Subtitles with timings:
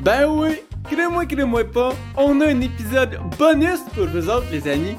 [0.00, 4.96] Ben oui, crée-moi, crée-moi pas, on a un épisode bonus pour vous autres, les amis.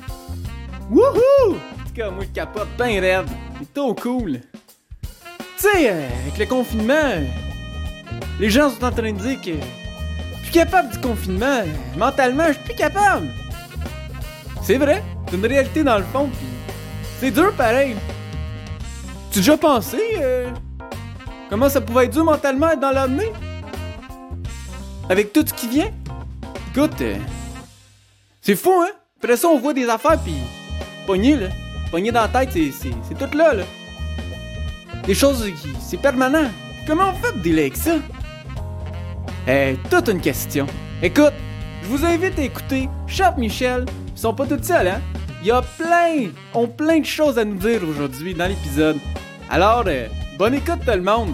[0.89, 1.57] Wouhou!
[1.97, 3.25] Moi, je capote ben raide.
[3.57, 4.41] C'est trop cool.
[5.01, 5.09] Tu
[5.57, 7.23] sais, euh, avec le confinement,
[8.37, 11.63] les gens sont en train de dire que je suis capable du confinement.
[11.97, 13.27] Mentalement, je suis plus capable.
[14.61, 16.45] C'est vrai, c'est une réalité dans le fond, pis
[17.19, 17.95] c'est dur pareil.
[19.31, 20.49] Tu déjà pensé euh,
[21.49, 23.31] comment ça pouvait être dur mentalement être dans l'année?
[25.09, 25.91] Avec tout ce qui vient?
[26.71, 27.17] Écoute, euh,
[28.41, 28.89] c'est fou, hein?
[29.17, 30.35] Après ça, on voit des affaires, pis
[31.05, 31.49] pogné, là.
[31.91, 33.63] Pogné dans la tête, c'est, tout là, là.
[35.05, 35.69] Des choses qui.
[35.79, 36.49] C'est permanent.
[36.87, 37.95] Comment on fait pour dealer avec ça?
[39.47, 40.65] Eh, toute une question.
[41.03, 41.33] Écoute,
[41.83, 43.85] je vous invite à écouter Charles Michel.
[44.15, 45.01] Ils sont pas tous seuls, hein?
[45.41, 48.97] Il y a plein, ont plein de choses à nous dire aujourd'hui dans l'épisode.
[49.51, 50.07] Alors, euh,
[50.39, 51.33] bonne écoute tout le monde.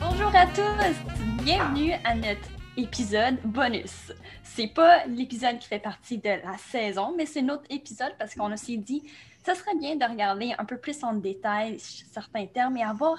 [0.00, 1.05] Bonjour à tous,
[1.46, 4.12] bienvenue à notre épisode bonus.
[4.42, 8.56] C'est pas l'épisode qui fait partie de la saison, mais c'est notre épisode parce qu'on
[8.56, 9.04] s'est dit
[9.44, 13.16] ça serait bien de regarder un peu plus en détail certains termes et avoir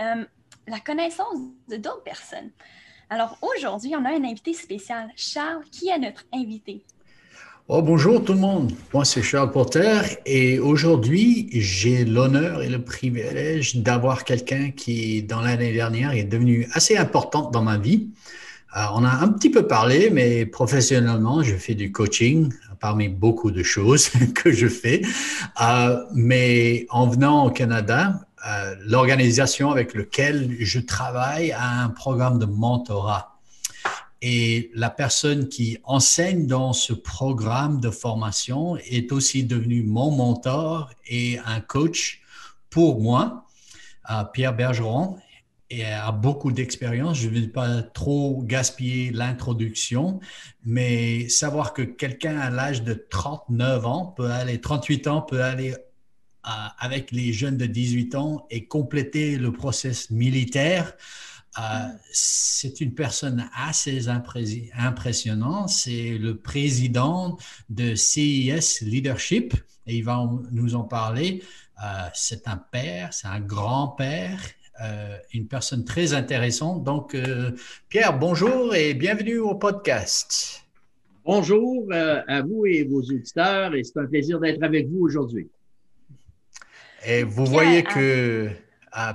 [0.00, 0.24] euh,
[0.68, 2.50] la connaissance de d'autres personnes.
[3.10, 5.10] Alors aujourd'hui, on a un invité spécial.
[5.14, 6.82] Charles, qui est notre invité?
[7.68, 8.72] Oh, bonjour tout le monde.
[8.92, 15.40] Moi, c'est Charles Porter et aujourd'hui, j'ai l'honneur et le privilège d'avoir quelqu'un qui, dans
[15.40, 18.08] l'année dernière, est devenu assez importante dans ma vie.
[18.74, 23.62] On a un petit peu parlé, mais professionnellement, je fais du coaching parmi beaucoup de
[23.62, 25.02] choses que je fais.
[25.60, 32.38] Euh, mais en venant au Canada, euh, l'organisation avec laquelle je travaille a un programme
[32.38, 33.29] de mentorat.
[34.22, 40.90] Et la personne qui enseigne dans ce programme de formation est aussi devenue mon mentor
[41.06, 42.20] et un coach
[42.68, 43.46] pour moi,
[44.32, 45.18] Pierre Bergeron,
[45.70, 47.18] et a beaucoup d'expérience.
[47.18, 50.20] Je ne vais pas trop gaspiller l'introduction,
[50.64, 55.72] mais savoir que quelqu'un à l'âge de 39 ans peut aller, 38 ans peut aller
[55.72, 60.92] euh, avec les jeunes de 18 ans et compléter le processus militaire.
[61.58, 61.62] Euh,
[62.12, 65.68] c'est une personne assez impressionnante.
[65.68, 67.38] C'est le président
[67.68, 69.54] de CIS Leadership
[69.86, 71.42] et il va nous en parler.
[71.82, 74.38] Euh, c'est un père, c'est un grand-père,
[74.82, 76.84] euh, une personne très intéressante.
[76.84, 77.52] Donc, euh,
[77.88, 80.64] Pierre, bonjour et bienvenue au podcast.
[81.24, 85.48] Bonjour à vous et vos auditeurs et c'est un plaisir d'être avec vous aujourd'hui.
[87.06, 88.50] Et vous Pierre, voyez que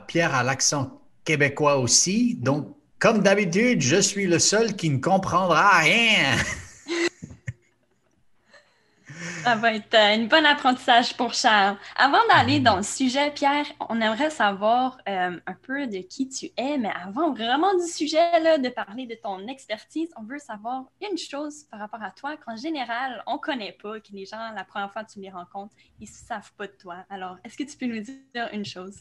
[0.08, 2.36] Pierre a l'accent québécois aussi.
[2.36, 6.38] Donc, comme d'habitude, je suis le seul qui ne comprendra rien.
[9.44, 11.78] Ça va être un bon apprentissage pour Charles.
[11.96, 16.48] Avant d'aller dans le sujet, Pierre, on aimerait savoir euh, un peu de qui tu
[16.58, 20.86] es, mais avant vraiment du sujet, là, de parler de ton expertise, on veut savoir
[21.08, 24.52] une chose par rapport à toi qu'en général, on ne connaît pas, que les gens,
[24.56, 27.06] la première fois que tu les rencontres, ils ne savent pas de toi.
[27.12, 28.96] Alors, est-ce que tu peux nous dire une chose?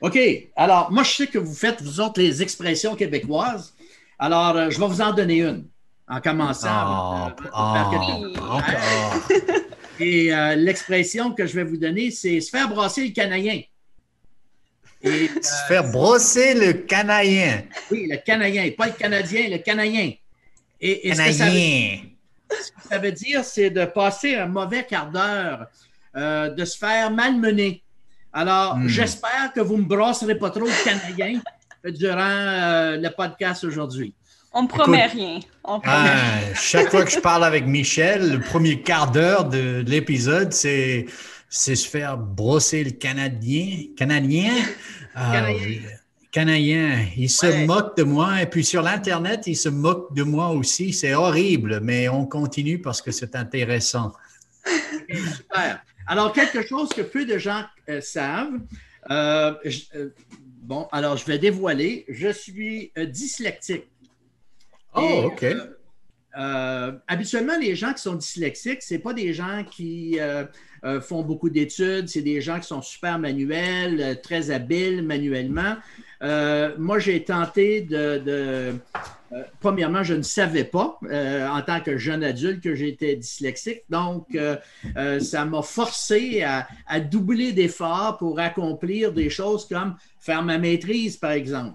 [0.00, 0.18] OK.
[0.56, 3.74] Alors, moi, je sais que vous faites, vous autres, les expressions québécoises.
[4.18, 5.66] Alors, euh, je vais vous en donner une
[6.08, 7.28] en commençant.
[7.32, 9.56] Oh, oh, okay.
[9.98, 13.62] Et euh, l'expression que je vais vous donner, c'est se faire brasser le canaillin.
[15.02, 17.62] Et, euh, se faire brosser le canaillin.
[17.90, 20.12] Oui, le canaillin, pas le canadien, le canaillin.
[20.80, 21.14] Et.
[21.14, 21.58] Ce, que ça veut,
[22.50, 25.66] ce que ça veut dire, c'est de passer un mauvais quart d'heure,
[26.16, 27.82] euh, de se faire malmener.
[28.36, 28.88] Alors, mm.
[28.88, 31.40] j'espère que vous ne me brasserez pas trop le canaillin
[31.86, 34.12] durant euh, le podcast aujourd'hui.
[34.52, 35.40] On ne promet Écoute, rien.
[35.64, 39.80] On promet ah, chaque fois que je parle avec Michel, le premier quart d'heure de,
[39.82, 41.06] de l'épisode, c'est,
[41.48, 43.84] c'est se faire brosser le Canadien.
[43.96, 44.52] Canadien.
[45.14, 45.56] Canadien.
[45.56, 45.90] Euh,
[46.30, 47.06] Canadien.
[47.16, 47.64] Il se Ouais.
[47.64, 48.42] moque de moi.
[48.42, 50.92] Et puis sur l'Internet, il se moque de moi aussi.
[50.92, 54.12] C'est horrible, mais on continue parce que c'est intéressant.
[55.16, 55.82] Super.
[56.06, 58.60] Alors, quelque chose que peu de gens euh, savent.
[59.10, 60.14] euh, je- euh,
[60.62, 62.04] bon, alors, je vais dévoiler.
[62.08, 63.86] Je suis dyslexique.
[64.94, 65.46] Oh, Et, OK.
[67.08, 70.18] habituellement, les gens qui sont dyslexiques, ce pas des gens qui
[71.02, 75.76] font beaucoup d'études, c'est des gens qui sont super manuels, très habiles manuellement.
[76.22, 78.18] Euh, moi, j'ai tenté de.
[78.18, 78.74] de-
[79.32, 83.82] euh, premièrement, je ne savais pas euh, en tant que jeune adulte que j'étais dyslexique.
[83.90, 84.38] Donc,
[85.20, 91.16] ça m'a forcé à, à doubler d'efforts pour accomplir des choses comme faire ma maîtrise,
[91.16, 91.74] par exemple.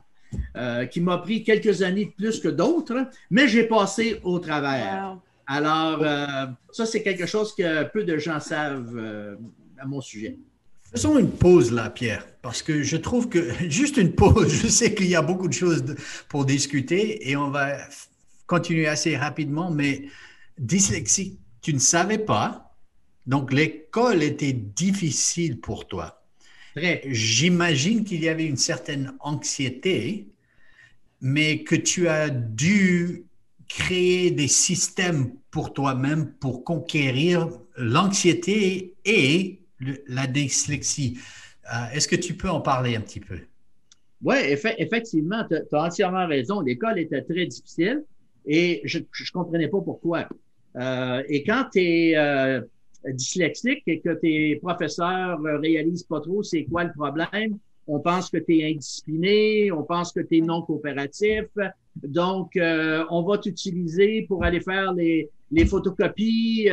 [0.92, 5.10] qui m'a pris quelques années de plus que d'autres, mais j'ai passé au travers.
[5.12, 5.22] Wow.
[5.46, 6.00] Alors,
[6.72, 8.98] ça, c'est quelque chose que peu de gens savent
[9.78, 10.38] à mon sujet.
[10.94, 14.94] Faisons une pause là, Pierre, parce que je trouve que juste une pause, je sais
[14.94, 15.96] qu'il y a beaucoup de choses
[16.28, 17.78] pour discuter et on va
[18.46, 20.04] continuer assez rapidement, mais
[20.58, 22.76] dyslexie, tu ne savais pas,
[23.26, 26.22] donc l'école était difficile pour toi.
[27.06, 30.28] J'imagine qu'il y avait une certaine anxiété,
[31.22, 33.26] mais que tu as dû
[33.70, 37.48] créer des systèmes pour toi-même pour conquérir
[37.78, 39.61] l'anxiété et
[40.08, 41.18] la dyslexie.
[41.74, 43.40] Euh, est-ce que tu peux en parler un petit peu?
[44.24, 44.36] Oui,
[44.78, 46.62] effectivement, tu as, entièrement raison.
[46.62, 48.04] L'école était très difficile
[48.46, 50.28] et je ne comprenais pas pourquoi.
[50.78, 52.62] Euh, et quand tu es euh,
[53.08, 57.58] dyslexique et que tes professeurs réalisent pas trop c'est quoi le problème,
[57.88, 61.46] on pense que tu es indiscipliné, on pense que tu es non coopératif.
[61.96, 66.70] Donc, on va t'utiliser pour aller faire les, les photocopies,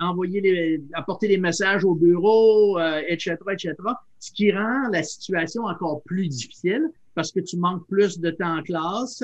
[0.00, 2.78] envoyer les, apporter les messages au bureau,
[3.08, 3.74] etc., euh, etc.,
[4.18, 8.58] ce qui rend la situation encore plus difficile parce que tu manques plus de temps
[8.58, 9.22] en classe,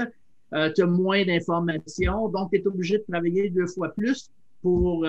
[0.52, 4.30] euh, tu as moins d'informations, donc tu es obligé de travailler deux fois plus
[4.62, 5.06] pour,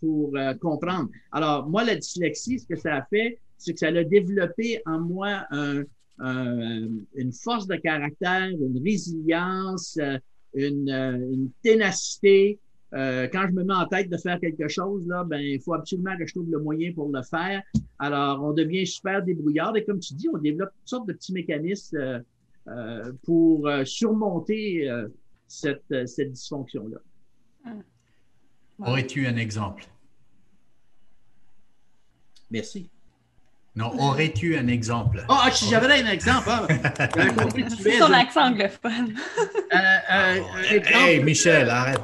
[0.00, 1.08] pour comprendre.
[1.32, 5.00] Alors, moi, la dyslexie, ce que ça a fait, c'est que ça a développé en
[5.00, 5.46] moi
[6.20, 9.98] une force de caractère, une résilience,
[10.52, 12.58] une, une ténacité,
[12.92, 15.74] euh, quand je me mets en tête de faire quelque chose, là, ben, il faut
[15.74, 17.62] absolument que je trouve le moyen pour le faire.
[17.98, 21.32] Alors, on devient super débrouillard et comme tu dis, on développe toutes sortes de petits
[21.32, 22.18] mécanismes euh,
[22.68, 24.88] euh pour euh, surmonter
[25.46, 26.98] cette, cette dysfonction-là.
[27.66, 27.82] Hum.
[28.80, 29.84] Aurais-tu un exemple?
[32.50, 32.88] Merci.
[33.76, 35.24] Non, aurais-tu un exemple?
[35.28, 36.48] Oh, si j'avais un exemple.
[36.50, 36.66] Hein.
[37.80, 39.14] C'est son accent anglophone.
[39.70, 42.00] hey, Michel, arrête.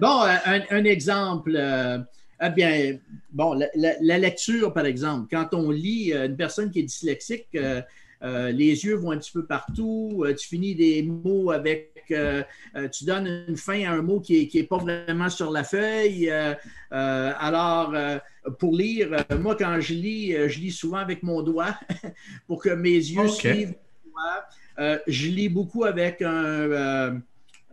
[0.00, 0.22] Bon,
[0.70, 1.54] un, exemple.
[1.56, 1.98] Euh,
[2.42, 2.98] eh bien,
[3.32, 5.28] bon, la, lecture, par exemple.
[5.30, 7.82] Quand on lit euh, une personne qui est dyslexique, euh,
[8.22, 10.24] les yeux vont un petit peu partout.
[10.38, 11.92] tu finis des mots avec.
[12.08, 16.32] tu donnes une fin à un mot qui n'est est pas vraiment sur la feuille.
[16.90, 17.94] alors,
[18.58, 21.78] pour lire, moi, quand je lis, je lis souvent avec mon doigt
[22.46, 23.74] pour que mes yeux suivent
[25.06, 27.20] je lis beaucoup avec un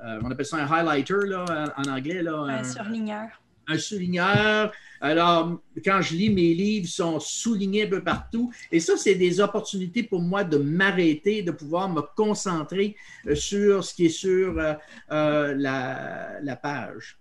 [0.04, 2.24] euh, on appelle ça un highlighter là, en anglais.
[2.24, 3.28] Là, un, surligneur.
[3.68, 4.72] Un surligneur.
[5.00, 8.52] Alors, quand je lis, mes livres sont soulignés un peu partout.
[8.72, 12.96] Et ça, c'est des opportunités pour moi de m'arrêter, de pouvoir me concentrer
[13.28, 17.20] euh, sur ce qui est sur euh, la, page.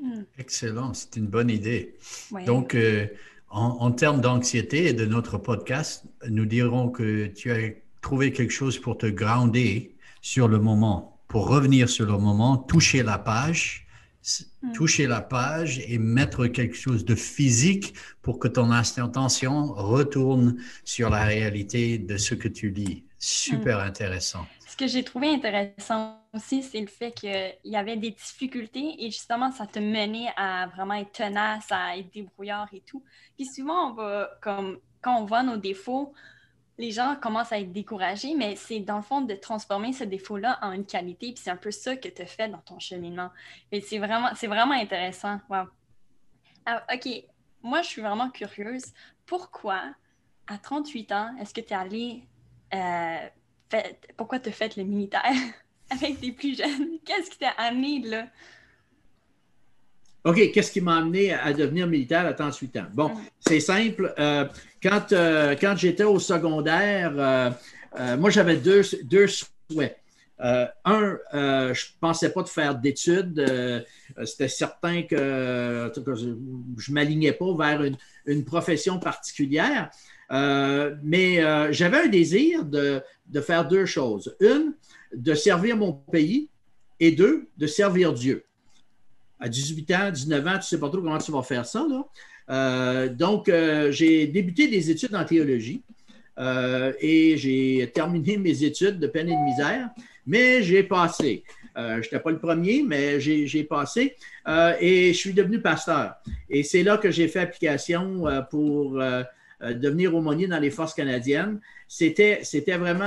[0.00, 0.22] Hmm.
[0.38, 1.96] Excellent, c'est une bonne idée.
[2.46, 2.76] Donc,
[3.50, 7.70] en, en, termes d'anxiété et de notre podcast, nous dirons que tu as
[8.00, 13.02] trouvé quelque chose pour te grounder sur le moment pour revenir sur le moment, toucher
[13.02, 13.86] la page,
[14.62, 14.72] hmm.
[14.72, 21.10] toucher la page et mettre quelque chose de physique pour que ton attention retourne sur
[21.10, 23.04] la réalité de ce que tu lis.
[23.18, 23.88] Super hmm.
[23.88, 24.46] intéressant.
[24.66, 29.10] Ce que j'ai trouvé intéressant aussi, c'est le fait qu'il y avait des difficultés et
[29.10, 33.02] justement, ça te menait à vraiment être tenace, à être débrouillard et tout.
[33.36, 36.12] Puis souvent, on va, comme, quand on voit nos défauts,
[36.78, 40.58] les gens commencent à être découragés, mais c'est dans le fond de transformer ce défaut-là
[40.62, 43.30] en une qualité, puis c'est un peu ça que tu as fait dans ton cheminement.
[43.72, 45.40] Et c'est vraiment, c'est vraiment intéressant.
[45.50, 45.66] Wow.
[46.64, 47.08] Ah, OK,
[47.62, 48.84] moi, je suis vraiment curieuse.
[49.26, 49.82] Pourquoi,
[50.46, 52.22] à 38 ans, est-ce que tu es allé.
[52.72, 53.28] Euh,
[54.16, 55.32] pourquoi tu as fait le militaire
[55.90, 56.98] avec des plus jeunes?
[57.04, 58.28] Qu'est-ce qui t'a amené là?
[60.28, 62.86] OK, qu'est-ce qui m'a amené à devenir militaire à 38 ans?
[62.92, 63.20] Bon, mm.
[63.40, 64.12] c'est simple.
[64.18, 64.44] Euh,
[64.82, 69.96] quand euh, quand j'étais au secondaire, euh, moi, j'avais deux, deux souhaits.
[70.38, 71.38] un, je
[71.70, 73.42] ne pensais pas de faire d'études.
[74.22, 79.90] C'était certain que, je ne m'alignais pas vers une, une profession particulière.
[80.30, 84.36] mais j'avais un désir de, de faire deux choses.
[84.40, 84.74] Une,
[85.14, 86.50] de servir mon pays
[87.00, 88.44] et deux, de servir Dieu
[89.40, 91.86] à 18 ans, 19 ans, tu ne sais pas trop comment tu vas faire ça.
[92.50, 95.82] Euh, donc, euh, j'ai débuté des études en théologie
[96.38, 99.90] euh, et j'ai terminé mes études de peine et de misère,
[100.26, 101.44] mais j'ai passé.
[101.76, 104.16] je n'étais pas le premier, mais j'ai passé
[104.80, 106.14] et je suis devenu pasteur.
[106.50, 109.00] Et c'est là que j'ai fait application pour
[109.60, 111.60] devenir aumônier dans les forces canadiennes.
[111.86, 112.42] C'était
[112.76, 113.04] vraiment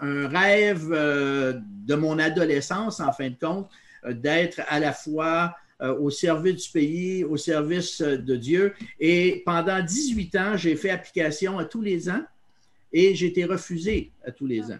[0.00, 3.70] un, rêve de mon adolescence, en fin de compte,
[4.10, 8.74] d'être à la fois au service du pays, au service euh, de Dieu.
[8.98, 12.22] Et pendant 18 ans, j'ai fait application à tous les ans
[12.92, 14.78] et j'ai été refusé à tous les ans.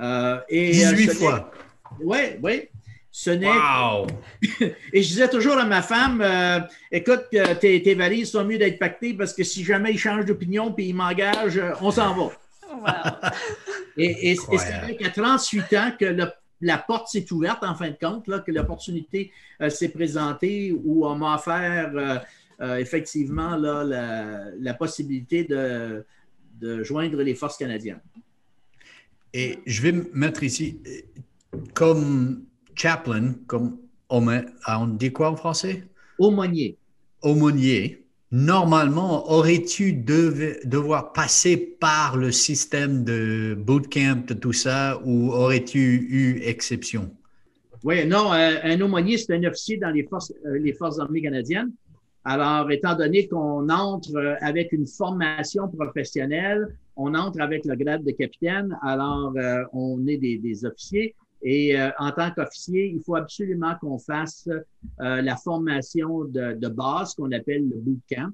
[0.00, 1.50] Euh, et, 18 fois.
[2.00, 2.62] Oui, oui.
[3.14, 3.46] Ce n'est.
[3.46, 4.06] Wow!
[4.94, 8.56] Et je disais toujours à ma femme, euh, écoute, euh, tes, tes valises sont mieux
[8.56, 12.14] d'être pactées parce que si jamais il change d'opinion puis il m'engage, euh, on s'en
[12.14, 12.22] va.
[12.72, 13.30] Wow.
[13.98, 17.90] Et, et- et c'est qu'à 38 ans que le- la porte s'est ouverte, en fin
[17.90, 22.18] de compte, là, que l'opportunité euh, s'est présentée où on m'a offert euh,
[22.60, 26.06] euh, effectivement là, la, la possibilité de,
[26.60, 28.00] de joindre les forces canadiennes.
[29.34, 30.80] Et je vais me mettre ici,
[31.74, 33.78] comme chaplain, comme
[34.08, 35.84] on dit quoi en français?
[36.18, 36.76] Aumônier.
[37.22, 38.01] Aumônier.
[38.32, 46.40] Normalement, aurais-tu devoir passer par le système de bootcamp, de tout ça, ou aurais-tu eu
[46.42, 47.10] exception?
[47.84, 51.20] Oui, non, euh, un aumônier, c'est un officier dans les forces, euh, les forces armées
[51.20, 51.72] canadiennes.
[52.24, 58.02] Alors, étant donné qu'on entre euh, avec une formation professionnelle, on entre avec le grade
[58.02, 59.34] de capitaine, alors
[59.72, 61.14] on est des officiers.
[61.42, 66.68] Et euh, en tant qu'officier, il faut absolument qu'on fasse euh, la formation de, de
[66.68, 68.30] base qu'on appelle le bootcamp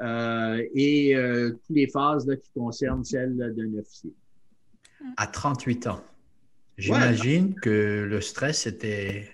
[0.00, 4.12] euh, et euh, toutes les phases là, qui concernent celle d'un officier.
[5.16, 6.00] À 38 ans.
[6.78, 9.28] J'imagine que le stress était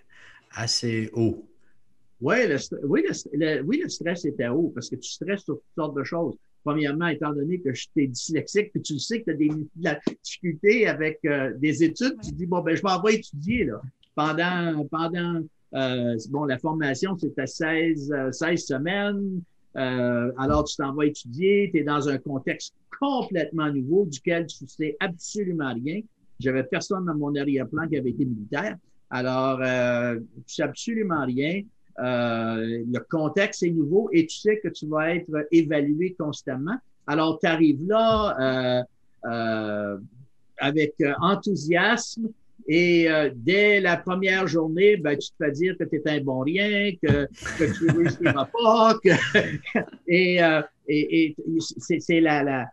[0.51, 1.47] assez haut.
[2.21, 5.43] Ouais, le, st- oui, le, le- oui, le stress était haut parce que tu stresses
[5.45, 6.37] sur toutes sortes de choses.
[6.65, 9.49] Premièrement, étant donné que je t'ai dyslexique, puis tu le sais que tu as des,
[9.49, 13.65] de la difficulté avec euh, des études, tu dis, bon, ben, je m'en vais étudier
[13.65, 13.83] là.
[14.15, 15.43] pendant, pendant
[15.75, 19.43] euh, bon, la formation, c'était 16, euh, 16 semaines.
[19.77, 24.67] Euh, alors, tu t'en vas étudier, tu es dans un contexte complètement nouveau duquel tu
[24.69, 26.01] sais absolument rien.
[26.39, 28.77] J'avais personne dans mon arrière-plan qui avait été militaire.
[29.11, 31.63] Alors, euh, tu sais absolument rien.
[32.01, 36.77] Euh, le contexte est nouveau et tu sais que tu vas être évalué constamment.
[37.07, 38.83] Alors, tu arrives là euh,
[39.31, 39.99] euh,
[40.59, 42.29] avec euh, enthousiasme
[42.67, 46.21] et euh, dès la première journée, ben, tu te fais dire que tu es un
[46.21, 47.27] bon rien, que,
[47.59, 48.99] que tu ne réussiras pas.
[49.03, 49.11] Que,
[50.09, 50.41] et
[50.87, 51.37] et, et
[51.99, 52.67] c'est la, la,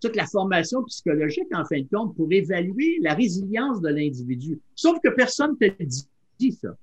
[0.00, 4.60] toute la formation psychologique, en fin de compte, pour évaluer la résilience de l'individu.
[4.74, 5.82] Sauf que personne ne te
[6.38, 6.76] dit ça.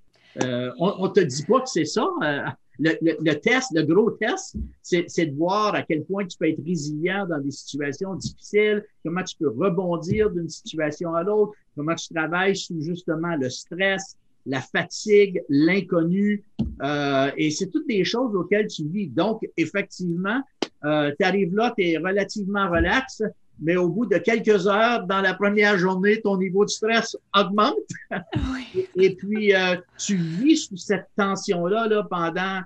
[0.43, 2.07] Euh, on ne te dit pas que c'est ça.
[2.23, 2.41] Euh,
[2.79, 6.49] le, le, le, test, le gros test, c'est de voir à quel point tu peux
[6.49, 11.95] être résilient dans des situations difficiles, comment tu peux rebondir d'une situation à l'autre, comment
[11.95, 16.43] tu travailles sous justement le stress, la fatigue, l'inconnu.
[16.83, 19.07] Euh, et c'est toutes des choses auxquelles tu vis.
[19.07, 20.41] Donc, effectivement,
[20.83, 23.23] euh, tu arrives là, tu es relativement relax,
[23.59, 27.75] mais au bout de quelques heures, dans la première journée, ton niveau de stress augmente.
[28.11, 28.87] Oui.
[28.95, 32.61] Et puis, euh, tu vis sous cette tension-là là, pendant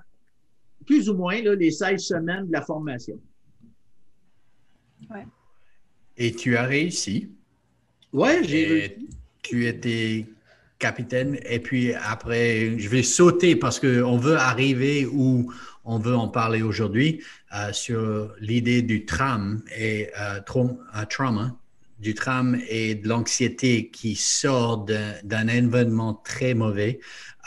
[0.86, 3.19] plus ou moins là, les 16 semaines de la formation.
[5.10, 5.25] Ouais.
[6.17, 7.29] Et tu as réussi.
[8.12, 9.10] Oui, j'ai réussi.
[9.43, 10.25] Tu étais
[10.79, 11.38] capitaine.
[11.48, 15.51] Et puis après, je vais sauter parce qu'on veut arriver où
[15.86, 17.21] on veut en parler aujourd'hui
[17.55, 21.55] euh, sur l'idée du tram et euh, tra- trauma,
[22.00, 24.86] du tram et de l'anxiété qui sort
[25.24, 27.00] d'un événement très mauvais.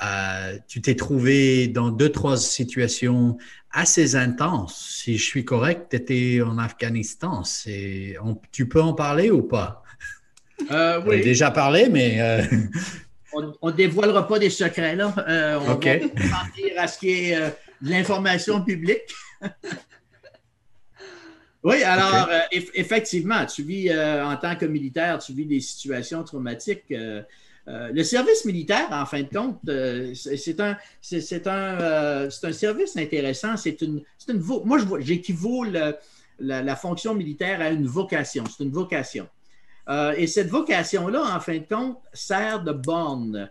[0.04, 3.38] Euh, tu t'es trouvé dans deux, trois situations
[3.70, 4.98] assez intenses.
[5.02, 7.42] Si je suis correct, tu étais en Afghanistan.
[8.22, 9.82] On- tu peux en parler ou pas?
[10.70, 12.42] Euh, On a oui, déjà parlé, mais euh,
[13.62, 14.96] on ne dévoilera pas des secrets.
[14.96, 15.14] Là.
[15.60, 16.02] On va tenir
[16.78, 17.38] à ce qui est
[17.82, 19.02] l'information publique.
[21.64, 25.60] Oui, alors, euh, eff- effectivement, tu vis euh, en tant que militaire, tu vis des
[25.60, 26.90] situations traumatiques.
[26.90, 27.22] euh,
[27.68, 32.96] le service militaire, en fin de compte, euh, c'est un, c'est un, euh, un service
[32.96, 33.56] intéressant.
[33.56, 35.94] C'est une, une moi, je vois- j'équivaut le-
[36.40, 38.42] la, la fonction militaire à une vocation.
[38.46, 39.28] C'est une vocation.
[40.16, 43.48] Et cette vocation-là, en fin de compte, sert de borne.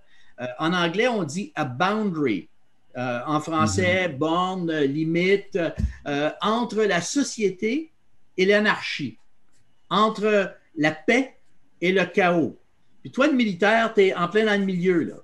[0.60, 2.50] En anglais, on dit a boundary.
[2.98, 5.58] Euh, en français, borne, euh, limite,
[6.08, 7.90] euh, entre la société
[8.38, 9.18] et l'anarchie,
[9.90, 11.36] entre la paix
[11.80, 12.58] et le chaos.
[13.02, 15.04] Puis toi, le militaire, tu es en plein dans le milieu.
[15.04, 15.16] Là.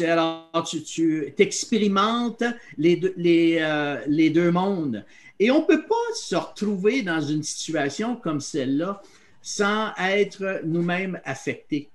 [0.00, 2.44] Alors, tu, expérimentes
[2.78, 5.04] les deux, les, euh, les deux mondes.
[5.38, 9.02] Et on ne peut pas se retrouver dans une situation comme celle-là
[9.42, 11.90] sans être nous-mêmes affectés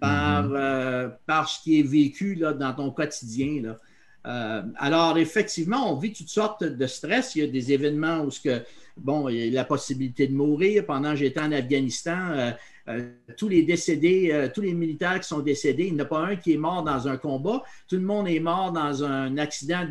[0.00, 3.62] par, euh, par ce qui est vécu là, dans ton quotidien.
[3.62, 3.78] Là.
[4.26, 7.36] Euh, alors, effectivement, on vit toutes sortes de stress.
[7.36, 8.62] Il y a des événements où ce que,
[8.96, 10.84] bon, il y a la possibilité de mourir.
[10.84, 12.50] Pendant que j'étais en Afghanistan, euh,
[12.88, 16.26] euh, tous les décédés, tous les militaires qui sont décédés, il n'y en a pas
[16.26, 17.62] un qui est mort dans un combat.
[17.88, 19.86] Tout le monde est mort dans un accident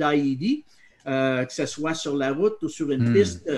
[1.08, 3.14] euh, que ce soit sur la route ou sur une Hmm.
[3.14, 3.52] piste.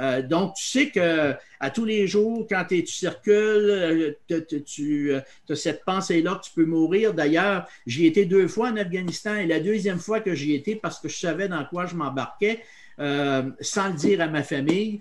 [0.00, 4.16] Euh, donc, tu sais que à tous les jours, quand tu circules,
[4.66, 7.14] tu as cette pensée-là que tu peux mourir.
[7.14, 10.98] D'ailleurs, j'y étais deux fois en Afghanistan et la deuxième fois que j'y étais, parce
[11.00, 12.60] que je savais dans quoi je m'embarquais,
[12.98, 15.00] sans le dire à ma famille,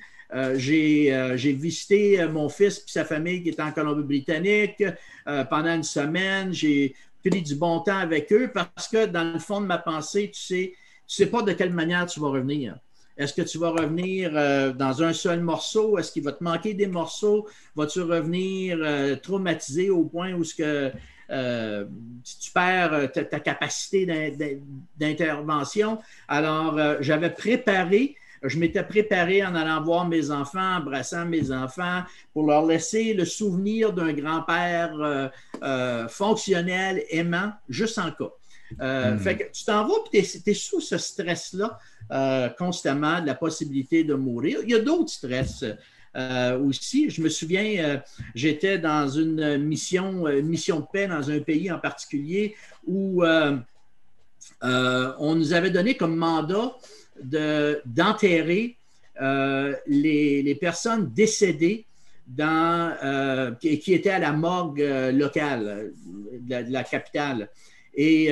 [0.55, 4.83] j'ai visité mon fils et sa famille qui était en Colombie-Britannique
[5.49, 6.53] pendant une semaine.
[6.53, 6.95] J'ai
[7.25, 10.41] pris du bon temps avec eux parce que dans le fond de ma pensée, tu
[10.41, 10.73] sais,
[11.07, 12.77] tu sais pas de quelle manière tu vas revenir.
[13.17, 15.97] Est-ce que tu vas revenir euh, dans un seul morceau?
[15.99, 17.47] Est-ce qu'il va te manquer des morceaux?
[17.75, 20.91] Vas-tu revenir euh, traumatisé au point où ce que,
[21.29, 21.85] euh,
[22.23, 24.05] tu perds ta, capacité
[24.97, 25.99] d'intervention?
[26.27, 32.01] Alors, j'avais préparé, je m'étais préparé en allant voir mes enfants, embrassant mes enfants,
[32.33, 35.31] pour leur laisser le souvenir d'un grand-père
[36.09, 38.31] fonctionnel, aimant, juste en cas.
[38.79, 39.19] Hmm.
[39.19, 41.79] Fait que tu t'en vas, puis tu es, sous ce stress-là
[42.11, 44.59] euh, constamment de la possibilité de mourir.
[44.63, 45.65] Il y a d'autres stress.
[46.15, 47.09] Euh, aussi.
[47.09, 47.97] Je me souviens, euh,
[48.35, 52.55] j'étais dans une mission, mission de paix dans un pays en particulier
[52.85, 53.23] où
[54.61, 56.75] on nous avait donné comme mandat
[57.85, 58.77] d'enterrer
[59.87, 61.87] les, personnes décédées
[62.27, 65.93] dans, qui, étaient à la morgue locale
[66.41, 67.49] de la, capitale.
[67.95, 68.31] Et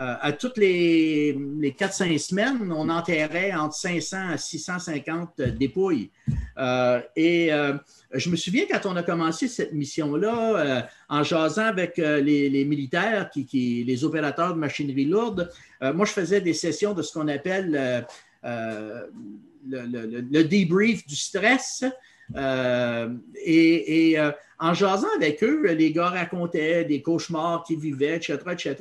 [0.00, 6.10] euh, à toutes les, les 4-5 semaines, on enterrait entre 500 à 650 dépouilles.
[6.56, 7.74] Euh, et euh,
[8.12, 13.82] je me souviens quand on a commencé cette mission-là, en jasant avec les, militaires, qui,
[13.84, 15.50] les opérateurs de machinerie lourde,
[15.80, 18.06] moi, je faisais des sessions de ce qu'on appelle
[18.44, 19.08] le,
[19.66, 21.84] le, debrief du stress.
[22.36, 24.18] Et, et
[24.60, 28.76] en jasant avec eux, les gars racontaient des cauchemars qu'ils vivaient, etc., etc.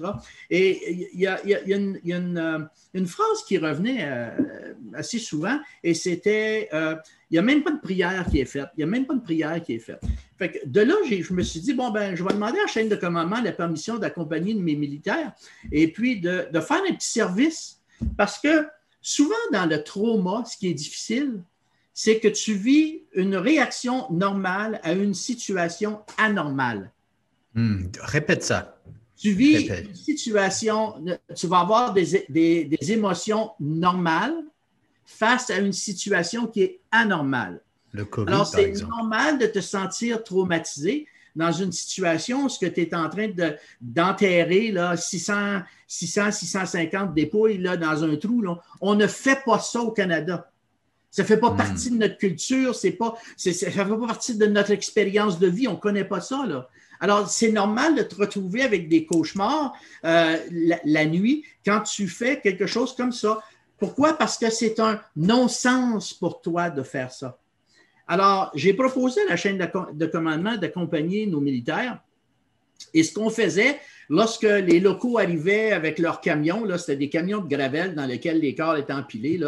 [0.49, 6.95] Et il y a, une, phrase qui revenait euh, assez souvent, et c'était euh,
[7.29, 8.69] il n'y a même pas de prière qui est faite.
[8.75, 10.01] Il n'y a même pas de prière qui est faite.
[10.37, 12.89] Fait de là, je me suis dit, bon, ben, je vais demander à la chaîne
[12.89, 15.33] de commandement la permission d'accompagner mes militaires
[15.71, 17.81] et puis de, de faire un petit service.
[18.15, 18.67] Parce que
[19.01, 21.41] souvent, dans le trauma, ce qui est difficile,
[21.99, 26.91] c'est que tu vis une réaction normale à une situation anormale.
[27.55, 28.77] Hmm, répète ça.
[29.17, 31.03] Tu vis une situation,
[31.35, 34.35] tu vas avoir des, émotions normales
[35.05, 37.61] face à une situation qui est anormale.
[37.93, 42.93] Le COVID, Alors, c'est normal de te sentir traumatisé dans une situation où tu es
[42.93, 43.29] en train
[43.81, 48.43] d'enterrer 600, 600, 650 dépouilles là, dans un trou.
[48.81, 50.47] On ne fait pas ça au Canada.
[51.17, 51.57] Ça ne fait pas hmm.
[51.57, 55.47] partie de notre culture, c'est pas, ça ne fait pas partie de notre expérience de
[55.47, 56.45] vie, on ne connaît pas ça.
[56.45, 56.69] Là.
[56.99, 59.73] Alors, c'est normal de te retrouver avec des cauchemars
[60.05, 63.41] euh, la, nuit quand tu fais quelque chose comme ça.
[63.79, 64.13] Pourquoi?
[64.13, 67.39] Parce que c'est un non-sens pour toi de faire ça.
[68.07, 71.99] Alors, j'ai proposé à la chaîne de commandement d'accompagner nos militaires.
[72.93, 77.47] Et ce qu'on faisait, Lorsque les locaux arrivaient avec leurs camions, c'était des camions de
[77.47, 79.39] gravel dans lesquels les corps étaient empilés.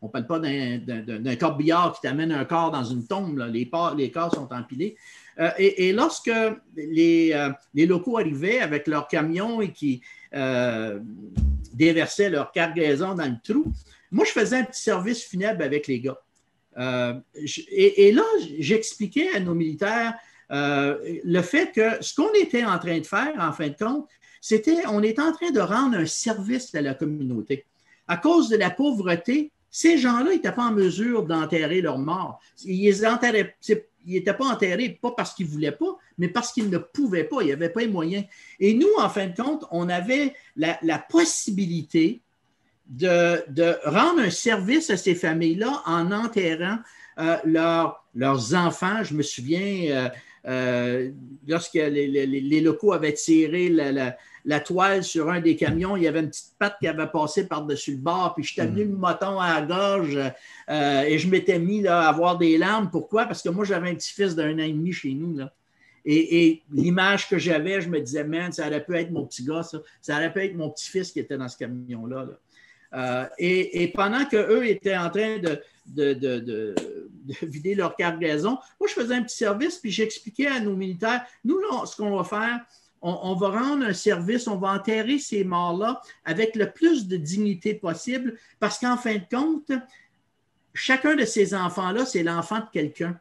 [0.00, 3.38] On ne parle pas d'un corbillard qui t'amène un corps dans une tombe.
[3.52, 4.96] Les, corps sont empilés.
[5.40, 6.30] Euh, et, lorsque
[6.76, 10.00] les, euh, les, locaux arrivaient avec leurs camions et qui
[10.34, 11.00] euh,
[11.74, 13.72] déversaient leur cargaison dans le trou,
[14.12, 16.20] moi, je faisais un petit service funèbre avec les gars.
[17.76, 18.22] et, là,
[18.58, 20.14] j'expliquais à nos militaires
[20.52, 24.06] euh, le fait que ce qu'on était en train de faire, en fin de compte,
[24.40, 27.64] c'était on est en train de rendre un service à la communauté.
[28.06, 32.40] À cause de la pauvreté, ces gens-là n'étaient pas en mesure d'enterrer leurs morts.
[32.64, 32.96] Ils
[34.06, 37.42] n'étaient pas enterrés, pas parce qu'ils ne voulaient pas, mais parce qu'ils ne pouvaient pas,
[37.42, 38.24] il n'y avait pas les moyens.
[38.60, 42.22] Et nous, en fin de compte, on avait la, possibilité
[42.88, 46.78] de, rendre un service à ces familles-là en enterrant
[47.18, 47.36] euh,
[48.14, 49.02] leurs enfants.
[49.02, 50.08] Je me souviens, euh,
[50.46, 51.10] euh,
[51.46, 56.28] lorsque les, locaux avaient tiré la, toile sur un des camions, il y avait une
[56.28, 58.90] petite patte qui avait passé par-dessus le bord, puis je suis venu hmm.
[58.92, 60.18] le moton à la gorge
[60.70, 62.88] euh, et je m'étais mis là, à avoir des larmes.
[62.90, 63.26] Pourquoi?
[63.26, 65.36] Parce que moi, j'avais un petit-fils d'un an et demi chez nous.
[65.36, 65.52] Là.
[66.08, 69.64] Et, l'image que j'avais, je me disais, man, ça aurait pu être mon petit gars,
[69.64, 69.78] ça.
[70.00, 72.28] Ça aurait pu être mon petit-fils qui était dans ce camion-là.
[72.94, 76.74] Euh, et, et, pendant qu'eux étaient en train de, de,
[77.42, 78.58] vider leur cargaison.
[78.80, 82.24] Moi, je faisais un petit service, puis j'expliquais à nos militaires, nous, ce qu'on va
[82.24, 82.60] faire,
[83.02, 87.74] on, va rendre un service, on va enterrer ces morts-là avec le plus de dignité
[87.74, 89.70] possible, parce qu'en fin de compte,
[90.74, 93.18] chacun de ces enfants-là, c'est l'enfant de quelqu'un.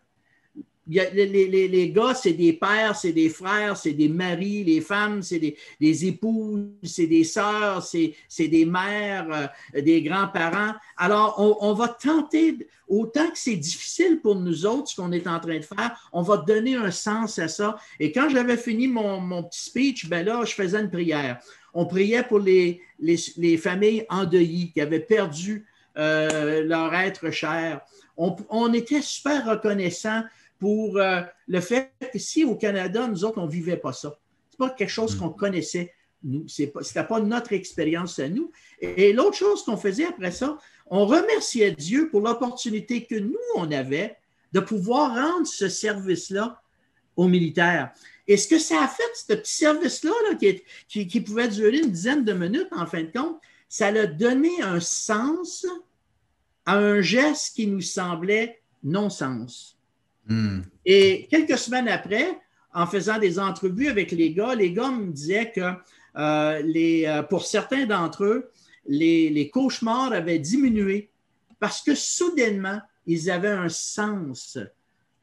[0.88, 6.06] Les, gars, c'est des pères, c'est des frères, c'est des maris, les femmes, c'est des,
[6.06, 9.28] épouses, c'est des sœurs, c'est des mères,
[9.76, 10.74] euh, des grands-parents.
[10.98, 15.40] Alors, on, va tenter, autant que c'est difficile pour nous autres, ce qu'on est en
[15.40, 17.78] train de faire, on va donner un sens à ça.
[18.00, 21.40] Et quand j'avais fini mon, petit speech, ben là, je faisais une prière.
[21.74, 25.66] On priait pour les, les, familles endeuillées qui avaient perdu
[25.98, 27.82] euh, leur être cher.
[28.18, 30.24] On, on était super reconnaissants
[30.66, 34.18] pour euh, le fait qu'ici au Canada, nous autres, on ne vivait pas ça.
[34.50, 35.20] Ce n'est pas quelque chose mm.
[35.20, 36.48] qu'on connaissait, nous.
[36.48, 38.50] Ce n'était pas notre expérience à nous.
[38.82, 43.72] Et, l'autre chose qu'on faisait après ça, on remerciait Dieu pour l'opportunité que nous, on
[43.72, 44.18] avait
[44.54, 46.60] de pouvoir rendre ce service-là
[47.16, 47.94] aux militaires.
[48.28, 50.14] Et ce que ça a fait, ce petit service-là,
[50.88, 54.64] qui, qui, pouvait durer une dizaine de minutes, en fin de compte, ça a donné
[54.64, 55.68] un sens
[56.66, 59.75] à un geste qui nous semblait non-sens.
[60.28, 60.62] Hmm.
[60.86, 62.40] Et quelques semaines après,
[62.74, 65.62] en faisant des entrevues avec les gars, les gars me disaient que
[66.18, 68.52] euh, euh, pour certains d'entre eux,
[68.88, 71.10] les, cauchemars avaient diminué
[71.60, 74.58] parce que soudainement, ils avaient un sens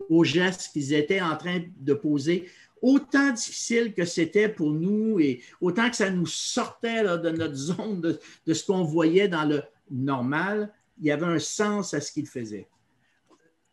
[0.08, 2.48] aux gestes qu'ils étaient en train de poser,
[2.80, 8.00] autant difficile que c'était pour nous et autant que ça nous sortait de notre zone
[8.46, 12.26] de ce qu'on voyait dans le normal, il y avait un sens à ce qu'ils
[12.26, 12.66] faisaient.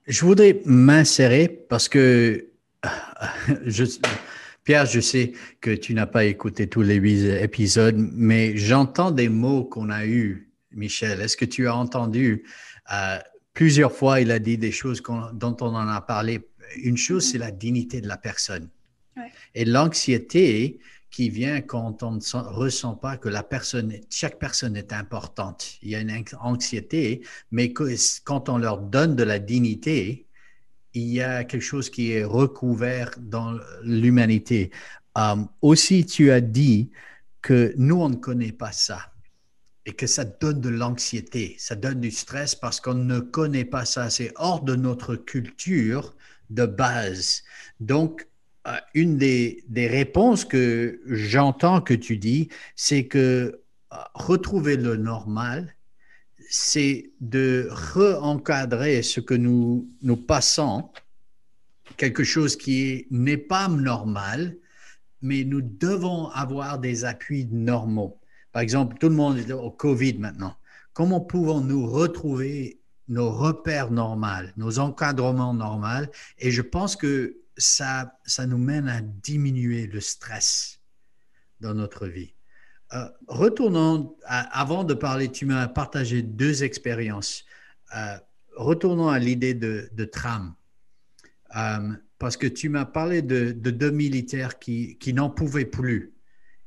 [0.09, 2.47] Je voudrais m'insérer parce que,
[4.63, 9.29] Pierre, je sais que tu n'as pas écouté tous les huit épisodes, mais j'entends des
[9.29, 11.21] mots qu'on a eus, Michel.
[11.21, 12.43] Est-ce que tu as entendu
[12.91, 13.19] euh,
[13.53, 16.41] plusieurs fois, il a dit des choses dont on en a parlé?
[16.77, 18.67] Une chose, c'est la dignité de la personne.
[19.53, 20.79] Et l'anxiété,
[21.11, 25.77] qui vient quand on ne ressent pas que la personne, chaque personne est importante.
[25.81, 30.27] Il y a une anxiété, mais quand on leur donne de la dignité,
[30.93, 34.71] il y a quelque chose qui est recouvert dans l'humanité.
[35.15, 36.91] Um, aussi, tu as dit
[37.41, 39.11] que nous, on ne connaît pas ça
[39.85, 43.85] et que ça donne de l'anxiété, ça donne du stress parce qu'on ne connaît pas
[43.85, 44.09] ça.
[44.09, 46.15] C'est hors de notre culture
[46.49, 47.43] de base.
[47.79, 48.27] Donc,
[48.93, 55.75] une des, réponses que j'entends que tu dis, c'est que euh, retrouver le normal,
[56.49, 60.89] c'est de re-encadrer ce que nous, nous passons,
[61.97, 64.57] quelque chose qui n'est pas normal,
[65.21, 68.19] mais nous devons avoir des appuis normaux.
[68.51, 70.55] Par exemple, tout le monde est au COVID maintenant.
[70.93, 76.07] Comment pouvons-nous retrouver nos repères normaux, nos encadrements normaux?
[76.39, 80.79] Et je pense que ça, ça nous mène à diminuer le stress
[81.59, 82.33] dans notre vie.
[82.93, 87.45] Euh, retournons, avant de parler, tu m'as partagé deux expériences.
[87.95, 88.17] Euh,
[88.55, 90.55] retournons à l'idée de, tram.
[91.55, 96.13] Euh, parce que tu m'as parlé de, deux militaires qui, qui n'en pouvaient plus.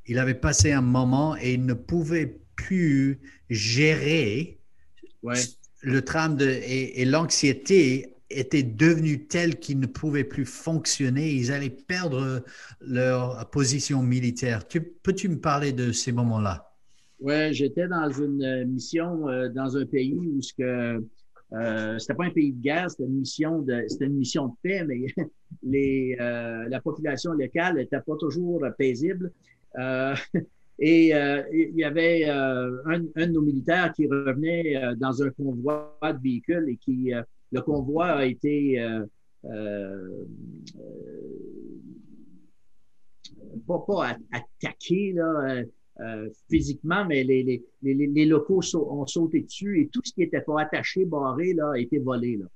[0.07, 4.61] Il avait passé un moment et il ne pouvait plus gérer
[5.81, 11.71] le tram de, et l'anxiété étaient devenus tels qu'ils ne pouvaient plus fonctionner, ils allaient
[11.71, 12.42] perdre
[12.81, 14.62] leur position militaire.
[15.03, 16.73] Peux-tu me parler de ces moments-là?
[17.21, 21.03] Oui, j'étais dans une mission euh, dans un pays où ce que
[21.53, 24.87] euh, c'était pas un pays de guerre, c'était une mission de une mission de paix,
[25.62, 29.33] mais euh, la population locale n'était pas toujours paisible.
[29.79, 30.14] Euh,
[30.79, 36.68] et il y avait un, de nos militaires qui revenait dans un convoi de véhicules
[36.68, 37.12] et qui
[37.53, 39.05] le convoi a été euh,
[39.45, 40.25] euh,
[43.67, 50.41] pas, attaqué euh, physiquement, mais les, locaux ont sauté dessus et tout ce qui n'était
[50.41, 52.38] pas attaché, barré, là, a été volé.
[52.38, 52.47] Là.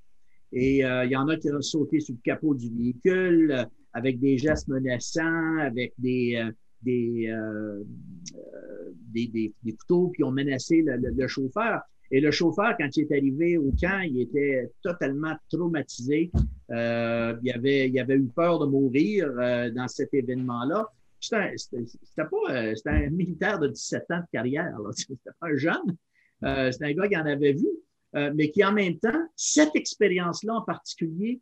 [0.51, 4.37] Et il y en a qui ont sauté sur le capot du véhicule avec des
[4.37, 6.41] gestes menaçants, avec des,
[6.81, 7.31] des,
[9.13, 11.81] des, couteaux, puis ont menacé le chauffeur.
[12.11, 16.31] Et le chauffeur, quand il est arrivé au camp, il était totalement traumatisé.
[16.71, 20.85] Euh, il, avait, il avait eu peur de mourir euh, dans cet événement-là.
[21.19, 21.83] C'était
[22.15, 24.75] pas euh, un militaire de 17 ans de carrière.
[24.95, 25.97] C'était pas un jeune.
[26.43, 27.67] Euh, c'était un gars qui en avait vu,
[28.15, 31.41] euh, mais qui en même temps, cette expérience-là en particulier,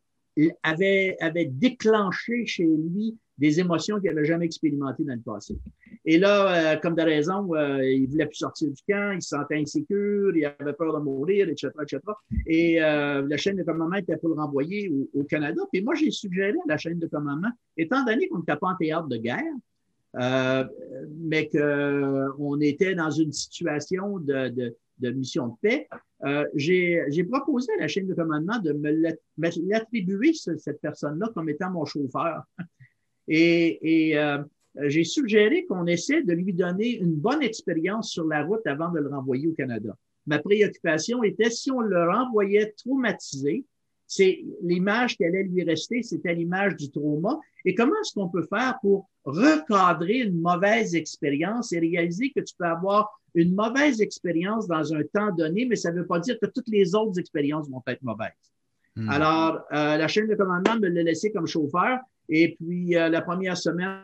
[0.62, 5.58] avait, avait déclenché chez lui des émotions qu'il n'avait jamais expérimentées dans le passé.
[6.04, 9.30] Et là, euh, comme de raison, euh, il voulait plus sortir du camp, il se
[9.30, 12.00] sentait insécure, il avait peur de mourir, etc., etc.
[12.46, 15.60] Et euh, la chaîne de commandement était pour le renvoyer au, Canada.
[15.70, 18.76] Puis moi, j'ai suggéré à la chaîne de commandement, étant donné qu'on n'était pas en
[18.76, 19.42] théâtre de guerre,
[20.18, 20.64] euh,
[21.18, 25.88] mais qu'on était dans une situation de, de, de mission de paix,
[26.24, 29.14] euh, j'ai proposé à la chaîne de commandement de me
[29.68, 32.42] l'attribuer, cette personne-là, comme étant mon chauffeur.
[33.28, 34.38] Et, et euh,
[34.84, 39.00] j'ai suggéré qu'on essaie de lui donner une bonne expérience sur la route avant de
[39.00, 39.96] le renvoyer au Canada.
[40.26, 43.64] Ma préoccupation était si on le renvoyait traumatisé,
[44.06, 47.38] c'est l'image qui allait lui rester, c'était l'image du trauma.
[47.64, 52.54] Et comment est-ce qu'on peut faire pour recadrer une mauvaise expérience et réaliser que tu
[52.56, 56.38] peux avoir une mauvaise expérience dans un temps donné, mais ça ne veut pas dire
[56.40, 58.30] que toutes les autres expériences vont être mauvaises?
[58.94, 59.10] Hmm.
[59.10, 61.98] Alors, euh, la chaîne de commandement me l'a laissé comme chauffeur.
[62.28, 64.00] Et puis, euh, la première semaine,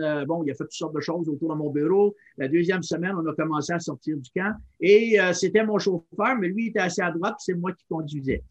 [0.00, 2.16] euh, bon, il a fait toutes sortes de choses autour de mon bureau.
[2.36, 4.54] La deuxième semaine, on a commencé à sortir du camp.
[4.80, 8.42] Et c'était mon chauffeur, mais lui, il était assis à droite, c'est moi qui conduisais.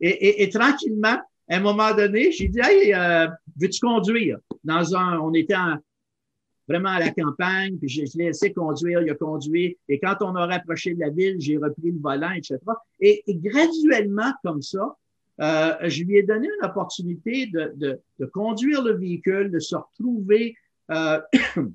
[0.00, 2.92] Et, tranquillement, à un moment donné, j'ai dit, hey,
[3.56, 4.38] veux-tu conduire?
[4.64, 5.78] Dans un, on était en,
[6.70, 9.76] vraiment à la campagne, puis je, l'ai laissé conduire, il a conduit.
[9.88, 12.58] Et quand on a rapproché de la ville, j'ai repris le volant, etc.
[13.00, 14.96] Et, graduellement, comme ça,
[15.40, 19.74] euh, je lui ai donné une opportunité de, de, de, conduire le véhicule, de se
[19.74, 20.54] retrouver
[20.92, 21.20] euh,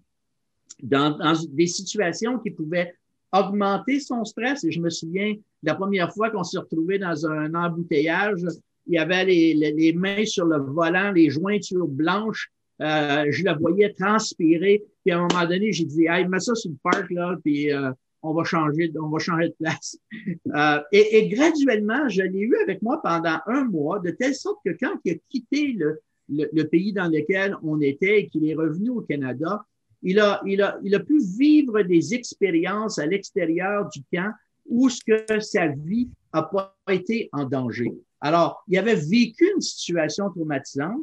[0.83, 2.95] dans, dans, des situations qui pouvaient
[3.33, 4.63] augmenter son stress.
[4.63, 8.41] Et je me souviens, la première fois qu'on s'est retrouvé dans un embouteillage,
[8.87, 12.51] il y avait les, les, mains sur le volant, les jointures blanches,
[12.81, 14.83] euh, je la voyais transpirer.
[15.03, 17.71] Puis à un moment donné, j'ai dit, hey, mets ça sur le parc, là, puis
[17.71, 19.97] euh, on va changer, on va changer de place.
[20.55, 24.59] Euh, et, et, graduellement, je l'ai eu avec moi pendant un mois, de telle sorte
[24.63, 25.99] que quand il a quitté le,
[26.29, 29.65] le, le pays dans lequel on était et qu'il est revenu au Canada,
[30.01, 34.31] il a, il, a, il a pu vivre des expériences à l'extérieur du camp
[34.67, 37.91] où ce que sa vie a pas été en danger.
[38.21, 41.01] Alors, il avait vécu une situation traumatisante,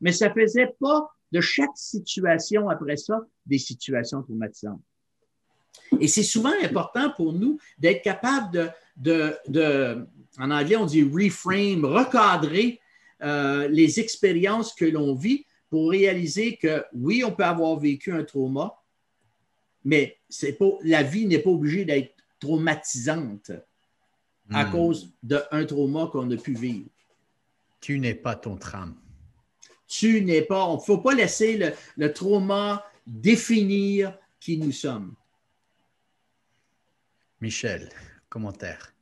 [0.00, 4.80] mais ça faisait pas de chaque situation après ça des situations traumatisantes.
[6.00, 10.06] Et c'est souvent important pour nous d'être capable de, de, de,
[10.38, 12.80] en anglais on dit reframe, recadrer
[13.22, 18.24] euh, les expériences que l'on vit pour réaliser que oui, on peut avoir vécu un
[18.24, 18.74] trauma,
[19.84, 20.18] mais
[20.58, 23.52] pas, la vie n'est pas obligée d'être traumatisante
[24.50, 24.72] à hmm.
[24.72, 26.88] cause d'un trauma qu'on a pu vivre.
[27.80, 28.96] Tu n'es pas ton trame
[29.90, 35.16] tu n'es pas, on ne faut pas laisser le, le, trauma définir qui nous sommes.
[37.40, 37.90] Michel,
[38.28, 38.94] commentaire.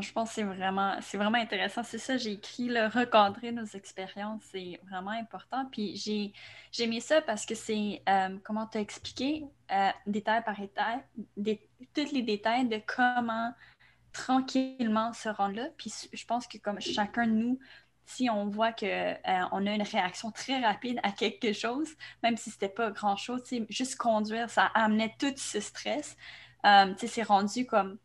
[0.00, 1.82] Je pense que c'est vraiment, c'est vraiment intéressant.
[1.82, 5.66] C'est ça, j'ai écrit le recadrer nos expériences, c'est vraiment important.
[5.70, 6.32] Puis j'ai,
[6.72, 11.00] j'ai mis ça parce que c'est, euh, comment tu expliqué, euh, détail par détail,
[11.94, 13.52] tous les détails de comment
[14.12, 15.68] tranquillement se rendre là.
[15.76, 17.58] Puis je pense que comme chacun de nous,
[18.06, 21.88] si on voit qu'on euh, a une réaction très rapide à quelque chose,
[22.22, 26.16] même si ce n'était pas grand-chose, juste conduire, ça amenait tout ce stress.
[26.96, 27.98] C'est rendu comme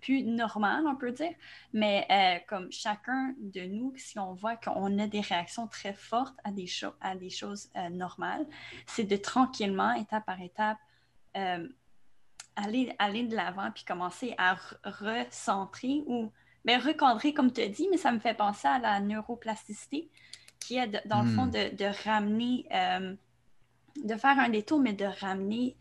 [0.00, 1.34] plus normal, on peut dire.
[1.72, 6.36] Mais euh, comme chacun de nous, si on voit qu'on a des réactions très fortes
[6.44, 6.66] à des,
[7.00, 8.46] à des choses normales,
[8.86, 10.78] c'est de tranquillement, étape par étape,
[11.34, 16.32] aller, aller de l'avant puis commencer à recentrer ou
[16.66, 20.10] ben, recadrer, comme tu as dit, mais ça me fait penser à la neuroplasticité,
[20.58, 21.50] qui est dans le fond hmm.
[21.50, 23.14] de, ramener, euh,
[24.04, 25.76] de faire un détour, mais de ramener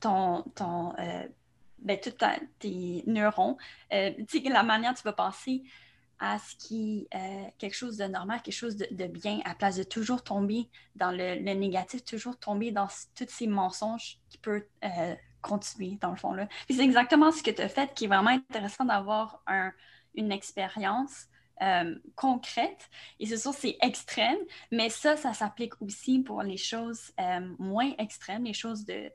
[0.00, 1.26] ton, ton euh,
[1.80, 2.14] ben, tous
[2.58, 3.56] tes neurones,
[3.92, 4.10] euh,
[4.44, 5.62] la manière dont tu vas penser
[6.20, 9.84] à ce qui est quelque chose de normal, quelque chose de, bien, à place de
[9.84, 14.66] toujours tomber dans le, négatif, toujours tomber dans tous ces mensonges qui peuvent
[15.42, 16.32] continuer, dans le fond.
[16.32, 16.48] Là.
[16.68, 19.72] c'est exactement ce que tu as fait qui est vraiment intéressant d'avoir un,
[20.14, 21.28] une expérience
[21.62, 22.88] euh, concrète.
[23.18, 24.38] Et c'est sûr, c'est extrême,
[24.70, 29.10] mais ça, ça s'applique aussi pour les choses euh, moins extrêmes, les choses de,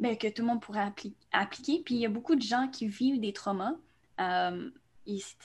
[0.00, 0.92] ben, que tout le monde pourrait
[1.32, 1.82] appliquer.
[1.84, 3.74] Puis il y a beaucoup de gens qui vivent des traumas.
[4.20, 4.70] Euh,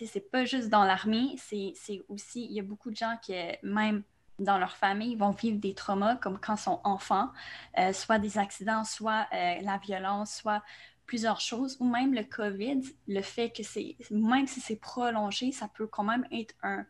[0.05, 1.73] c'est pas juste dans l'armée, c'est
[2.09, 4.03] aussi, il y a beaucoup de gens qui, même
[4.37, 7.29] dans leur famille, vont vivre des traumas comme quand ils sont enfants,
[7.93, 10.61] soit des accidents, soit la violence, soit
[11.05, 15.67] plusieurs choses, ou même le COVID, le fait que c'est, même si c'est prolongé, ça
[15.67, 16.85] peut quand même être un,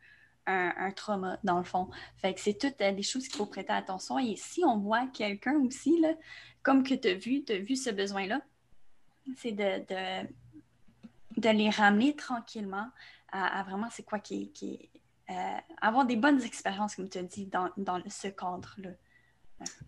[0.45, 1.89] un, trauma, dans le fond.
[2.17, 4.19] Fait que c'est toutes euh, des choses qu'il faut prêter attention.
[4.19, 6.13] Et si on voit quelqu'un aussi, là,
[6.62, 8.41] comme que tu as vu, tu as vu ce besoin-là,
[9.38, 10.27] c'est de, de,
[11.38, 12.89] de, les ramener tranquillement
[13.32, 14.89] à, vraiment c'est quoi qui, qui
[15.29, 15.34] euh,
[15.82, 18.91] avoir des bonnes expériences, comme tu as dit, dans, dans ce cadre-là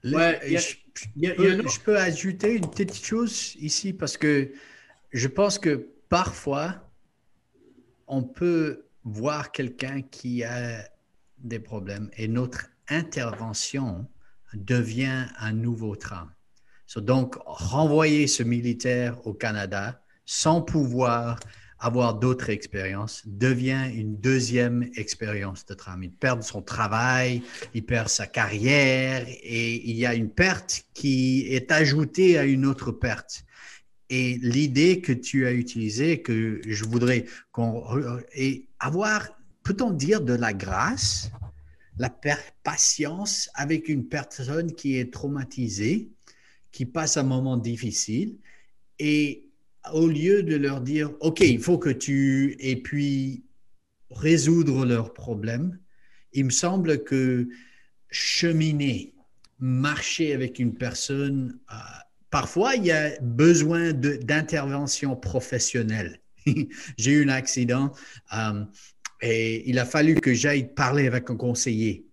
[0.04, 4.52] je, peux, ajouter une petite chose ici parce que
[5.12, 6.76] je pense que parfois,
[8.08, 10.84] on peut voir quelqu'un qui a
[11.38, 14.08] des problèmes et notre intervention
[14.54, 16.32] devient un nouveau train.
[16.98, 21.40] donc, renvoyer ce militaire au Canada, sans pouvoir
[21.78, 26.06] avoir d'autres expériences, devient une deuxième expérience de trauma.
[26.06, 31.48] Il perd son travail, il perd sa carrière et il y a une perte qui
[31.50, 33.46] est ajoutée à une autre perte.
[34.10, 37.84] Et l'idée que tu as utilisée, que je voudrais qu'on...
[38.36, 39.28] et avoir,
[39.64, 41.32] peut-on dire, de la grâce,
[41.98, 42.10] la
[42.64, 46.10] patience avec une personne qui est traumatisée,
[46.72, 48.38] qui passe un moment difficile,
[49.00, 49.46] et
[49.94, 52.56] au lieu de leur dire, OK, il faut que tu...
[52.60, 53.44] et puis
[54.12, 55.80] résoudre leurs problèmes,
[56.34, 57.48] il me semble que
[58.10, 59.16] cheminer,
[59.58, 61.58] marcher avec une personne...
[61.72, 61.76] Euh,
[62.36, 66.20] Parfois, il y a besoin d'intervention professionnelle.
[66.98, 67.94] J'ai eu un accident
[68.34, 68.66] euh,
[69.22, 72.06] et il a fallu que j'aille parler avec un conseiller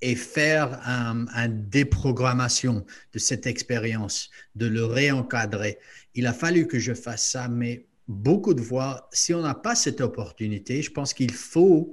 [0.00, 5.80] et faire une un déprogrammation de cette expérience, de le réencadrer.
[6.14, 9.74] Il a fallu que je fasse ça, mais beaucoup de fois, si on n'a pas
[9.74, 11.92] cette opportunité, je pense qu'il faut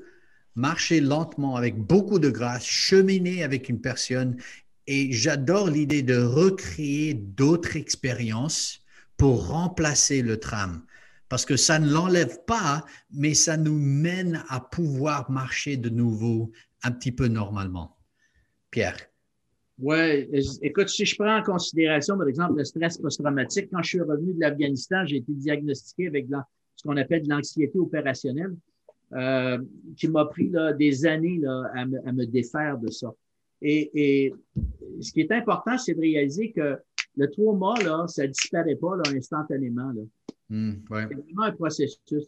[0.53, 4.37] marcher lentement avec beaucoup de grâce, cheminer avec une personne
[4.93, 8.83] et j'adore l'idée de recréer d'autres expériences
[9.15, 10.83] pour remplacer le tram.
[11.29, 16.51] Parce que ça ne l'enlève pas, mais ça nous mène à pouvoir marcher de nouveau
[16.83, 17.95] un petit peu normalement.
[18.69, 18.97] Pierre?
[19.79, 20.27] Oui,
[20.61, 24.33] écoute, si je prends en considération, par exemple, le stress post-traumatique, quand je suis revenu
[24.33, 26.27] de l'Afghanistan, j'ai été diagnostiqué avec
[26.75, 28.57] ce qu'on appelle de l'anxiété opérationnelle,
[29.13, 29.57] euh,
[29.95, 31.39] qui m'a pris des années
[31.75, 33.13] à, me, défaire de ça.
[33.61, 34.33] Et,
[35.01, 36.77] ce qui est important, c'est de réaliser que
[37.17, 39.91] le trauma, là, ça ne disparaît pas là, instantanément.
[40.49, 42.27] Hmm, c'est vraiment un processus.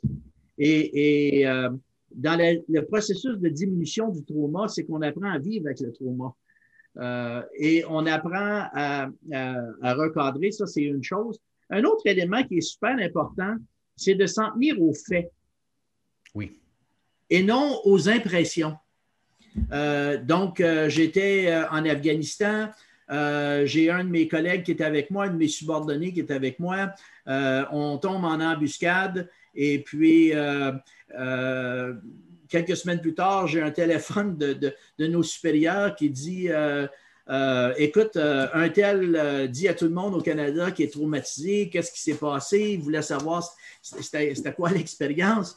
[0.58, 1.70] Et, euh,
[2.12, 6.34] dans le processus de diminution du trauma, c'est qu'on apprend à vivre avec le trauma.
[6.98, 9.10] Euh, et on apprend à,
[9.82, 11.40] recadrer, ça c'est une chose.
[11.70, 13.56] Un autre élément qui est super important,
[13.96, 15.32] c'est de s'en tenir aux faits.
[16.36, 16.60] Oui.
[17.30, 18.76] Et non aux impressions.
[19.72, 22.70] Euh, donc, euh, j'étais euh, en Afghanistan.
[23.10, 26.34] j'ai un de mes collègues qui était avec moi, un de mes subordonnés qui était
[26.34, 26.94] avec moi.
[27.28, 30.34] on tombe en embuscade et puis
[32.50, 36.50] quelques semaines plus tard, j'ai un téléphone de, nos supérieurs qui dit
[37.78, 42.02] Écoute, un tel dit à tout le monde au Canada qui est traumatisé, qu'est-ce qui
[42.02, 43.48] s'est passé, il voulait savoir
[43.82, 45.56] c'était quoi l'expérience?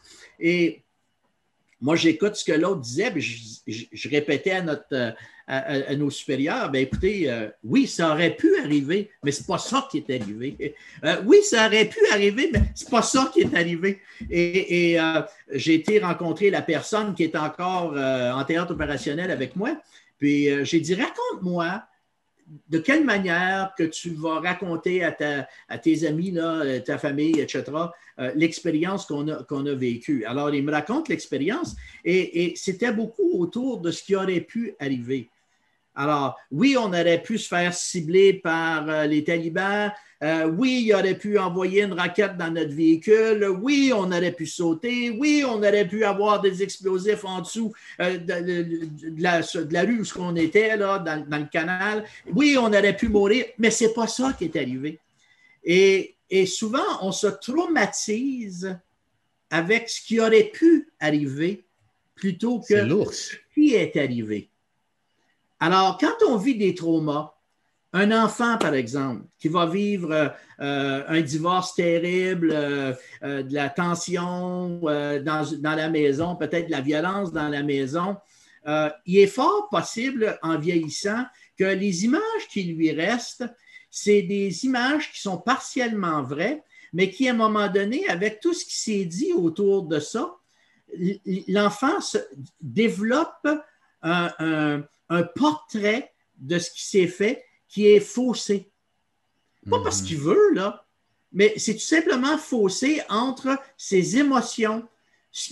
[1.80, 5.14] Moi, j'écoute ce que l'autre disait, puis je, répétais à, notre,
[5.46, 9.86] à, nos supérieurs, ben écoutez, euh, oui, ça aurait pu arriver, mais c'est pas ça
[9.90, 10.74] qui est arrivé.
[11.04, 14.00] Euh, oui, ça aurait pu arriver, mais c'est pas ça qui est arrivé.
[14.30, 15.20] Et, euh,
[15.52, 19.76] j'ai été rencontrer la personne qui est encore en théâtre opérationnel avec moi,
[20.18, 21.82] puis j'ai dit, raconte-moi
[22.68, 25.12] de quelle manière que tu vas raconter à,
[25.78, 27.64] tes amis, là, ta famille, etc.,
[28.18, 30.24] euh, l'expérience qu'on a, qu'on a vécue.
[30.24, 35.28] Alors, il me raconte l'expérience et, c'était beaucoup autour de ce qui aurait pu arriver.
[35.96, 39.90] Alors, oui, on aurait pu se faire cibler par euh, les talibans.
[40.22, 43.48] Euh, oui, il aurait pu envoyer une raquette dans notre véhicule.
[43.60, 45.10] Oui, on aurait pu sauter.
[45.10, 50.06] Oui, on aurait pu avoir des explosifs en dessous de, la, de, la, rue où
[50.20, 52.04] on était, là, dans, dans, le canal.
[52.32, 55.00] Oui, on aurait pu mourir, mais ce n'est pas ça qui est arrivé.
[55.64, 58.76] Et et souvent, on se traumatise
[59.50, 61.64] avec ce qui aurait pu arriver
[62.14, 62.74] plutôt que
[63.12, 64.48] ce qui est arrivé.
[65.60, 67.32] Alors, quand on vit des traumas,
[67.92, 72.92] un enfant, par exemple, qui va vivre euh, un divorce terrible, euh,
[73.22, 78.16] euh, de la tension dans, dans, la maison, peut-être de la violence dans la maison,
[79.06, 81.24] il est fort possible, en vieillissant,
[81.56, 83.44] que les images qui lui restent,
[83.90, 88.52] c'est des images qui sont partiellement vraies, mais qui, à un moment donné, avec tout
[88.52, 90.34] ce qui s'est dit autour de ça,
[91.46, 91.98] l'enfant
[92.60, 93.48] développe
[94.02, 94.82] un,
[95.34, 98.70] portrait de ce qui s'est fait qui est faussé.
[99.68, 100.06] Pas parce mhm.
[100.06, 100.86] qu'il veut, là,
[101.32, 104.86] mais c'est tout simplement faussé entre ses émotions,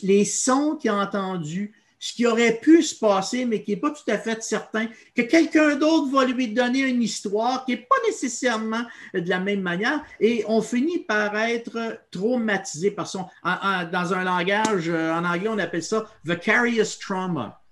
[0.02, 3.90] les sons qu'il a entendus, ce qui aurait pu se passer, mais qui n'est pas
[3.90, 7.96] tout à fait certain, que quelqu'un d'autre va lui donner une histoire qui n'est pas
[8.06, 13.26] nécessairement de la même manière, et on finit par être traumatisé par son.
[13.42, 17.62] dans un langage, euh, en anglais, on appelle ça vicarious trauma.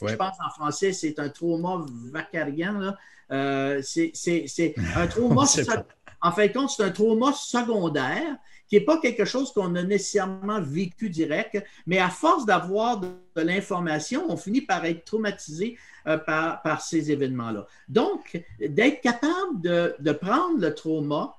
[0.00, 2.96] Je pense en français, c'est un trauma vacarien.
[3.30, 5.44] Euh, c'est un trauma.
[6.22, 8.36] en fin de compte, c'est un trauma secondaire
[8.68, 13.08] qui n'est pas quelque chose qu'on a nécessairement vécu direct, mais à force d'avoir de,
[13.36, 15.76] l'information, on finit par être traumatisé
[16.06, 17.66] euh, par, ces événements-là.
[17.88, 21.34] Donc, d'être capable de, prendre le trauma,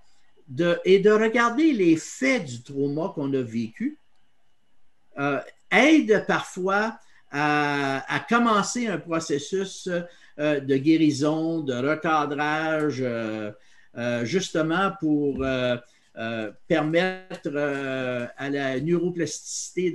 [0.47, 3.97] de, et de regarder les faits du trauma qu'on a vécu
[5.18, 5.39] euh,
[5.72, 6.97] aide parfois
[7.38, 9.90] à, commencer un processus
[10.40, 13.52] euh, de guérison, de recadrage, euh,
[14.24, 15.46] justement pour
[16.68, 17.58] permettre
[18.38, 19.94] à la neuroplasticité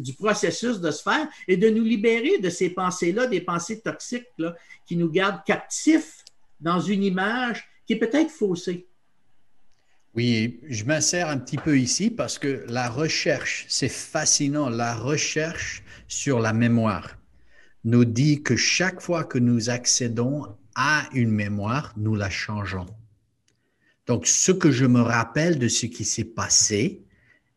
[0.00, 4.26] du processus de se faire et de nous libérer de ces pensées-là, des pensées toxiques
[4.86, 6.24] qui nous gardent captifs
[6.60, 8.87] dans une image qui est peut-être faussée.
[10.18, 15.84] Oui, je m'insère un petit peu ici parce que la recherche, c'est fascinant, la recherche
[16.08, 17.16] sur la mémoire
[17.84, 22.86] nous dit que chaque fois que nous accédons à une mémoire, nous la changeons.
[24.08, 27.04] Donc, ce que je me rappelle de ce qui s'est passé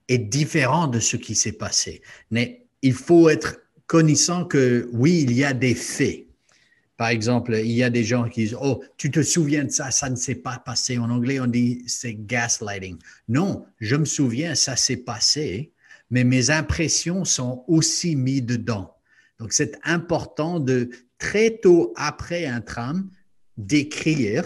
[0.08, 2.04] est différent de ce qui s'est passé.
[2.30, 6.28] Mais il faut être connaissant que oui, il y a des faits.
[7.02, 9.90] Par exemple, il y a des gens qui disent Oh, tu te souviens de ça,
[9.90, 11.00] ça ne s'est pas passé.
[11.00, 13.00] En anglais, on dit c'est gaslighting.
[13.28, 15.72] Non, je me souviens, ça s'est passé,
[16.12, 18.94] mais mes impressions sont aussi mises dedans.
[19.40, 23.10] Donc, c'est important de très tôt après un trame
[23.58, 24.46] d'écrire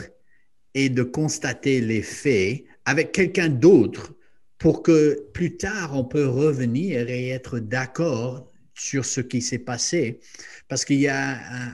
[0.75, 4.13] et de constater les faits avec quelqu'un d'autre
[4.59, 10.21] pour que plus tard on peut revenir et être d'accord sur ce qui s'est passé.
[10.69, 11.73] Parce qu'il y a un,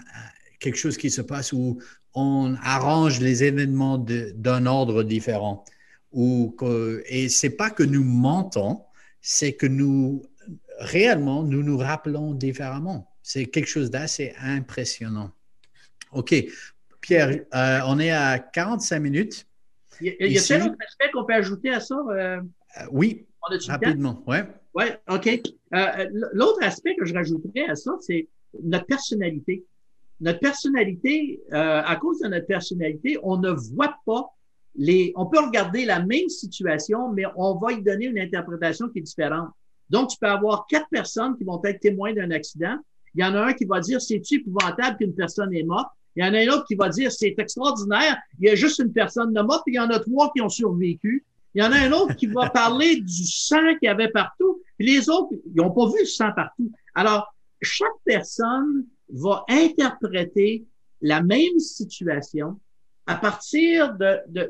[0.61, 1.81] quelque chose qui se passe où
[2.13, 5.65] on arrange les événements d'un ordre différent.
[6.13, 8.83] Ou que, et c'est pas que nous mentons,
[9.21, 10.23] c'est que nous,
[10.79, 13.11] réellement, nous nous rappelons différemment.
[13.23, 15.31] C'est quelque chose d'assez impressionnant.
[16.11, 16.35] OK.
[17.01, 19.47] Pierre, euh, on est à 45 minutes.
[19.99, 21.95] Il y a, tel autre aspect qu'on peut ajouter à ça?
[22.09, 22.41] Euh?
[22.77, 23.25] Euh, oui,
[23.67, 24.23] rapidement.
[24.27, 24.37] Oui,
[24.75, 25.29] ouais, OK.
[26.33, 28.27] L'autre aspect que je rajouterais à ça, c'est
[28.61, 29.63] notre personnalité
[30.21, 34.29] notre personnalité, euh, à cause de notre personnalité, on ne voit pas
[34.75, 35.11] les.
[35.15, 39.03] On peut regarder la même situation, mais on va y donner une interprétation qui est
[39.03, 39.49] différente.
[39.89, 42.77] Donc, tu peux avoir quatre personnes qui vont être témoins d'un accident.
[43.15, 45.89] Il y en a un qui va dire c'est-tu épouvantable qu'une personne est morte?
[46.15, 48.79] Il y en a un autre qui va dire c'est extraordinaire, il y a juste
[48.79, 51.25] une personne de morte, puis il y en a trois qui ont survécu.
[51.53, 54.61] Il y en a un autre qui va parler du sang qu'il y avait partout,
[54.77, 56.71] puis les autres, ils n'ont pas vu le sang partout.
[56.95, 60.65] Alors, chaque personne va interpréter
[61.01, 62.59] la même situation
[63.07, 63.97] à partir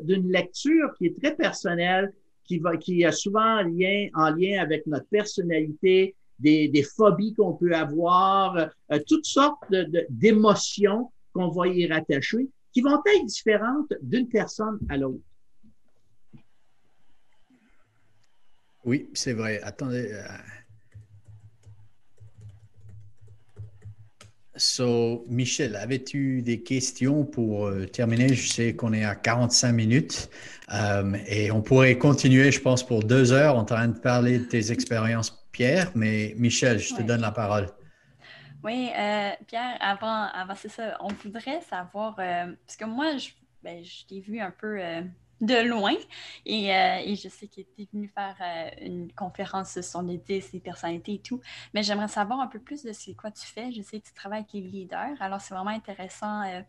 [0.01, 4.61] d'une lecture qui est très personnelle, qui, va, qui est souvent en lien, en lien
[4.61, 9.63] avec notre personnalité, des, des phobies qu'on peut avoir, euh, toutes sortes
[10.09, 15.23] d'émotions qu'on va y rattacher, qui vont être différentes d'une personne à l'autre.
[18.83, 19.61] Oui, c'est vrai.
[19.61, 20.11] Attendez.
[20.11, 20.23] Euh,
[24.57, 28.33] So, Michel, avais-tu des questions pour euh, terminer?
[28.33, 30.29] Je sais qu'on est à 45 minutes
[30.73, 34.43] euh, et on pourrait continuer, je pense, pour deux heures en train de parler de
[34.43, 35.89] tes expériences, Pierre.
[35.95, 37.67] Mais Michel, je te donne la parole.
[38.61, 43.29] Oui, euh, Pierre, avant, avant c'est ça, on voudrait savoir, parce que moi, je,
[43.63, 44.79] ben, je t'ai vu un peu
[45.41, 45.95] de loin.
[46.45, 50.53] Et, euh, et je sais qu'il était venu faire euh, une conférence sur les 10,
[50.53, 51.41] les personnalités et tout.
[51.73, 53.71] Mais j'aimerais savoir un peu plus de ce quoi tu fais.
[53.71, 55.19] Je sais que tu travailles avec les leaders.
[55.19, 56.43] Alors, c'est vraiment intéressant.
[56.43, 56.61] Euh,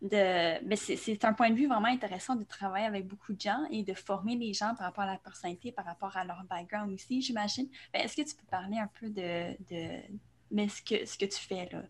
[0.00, 3.64] de, mais c'est un point de vue vraiment intéressant de travailler avec beaucoup de gens
[3.70, 6.92] et de former les gens par rapport à la personnalité, par rapport à leur background
[6.92, 7.68] aussi, j'imagine.
[7.92, 10.02] Est-ce que tu peux parler un peu de, de
[10.52, 11.82] mais ce, que, ce que tu fais là?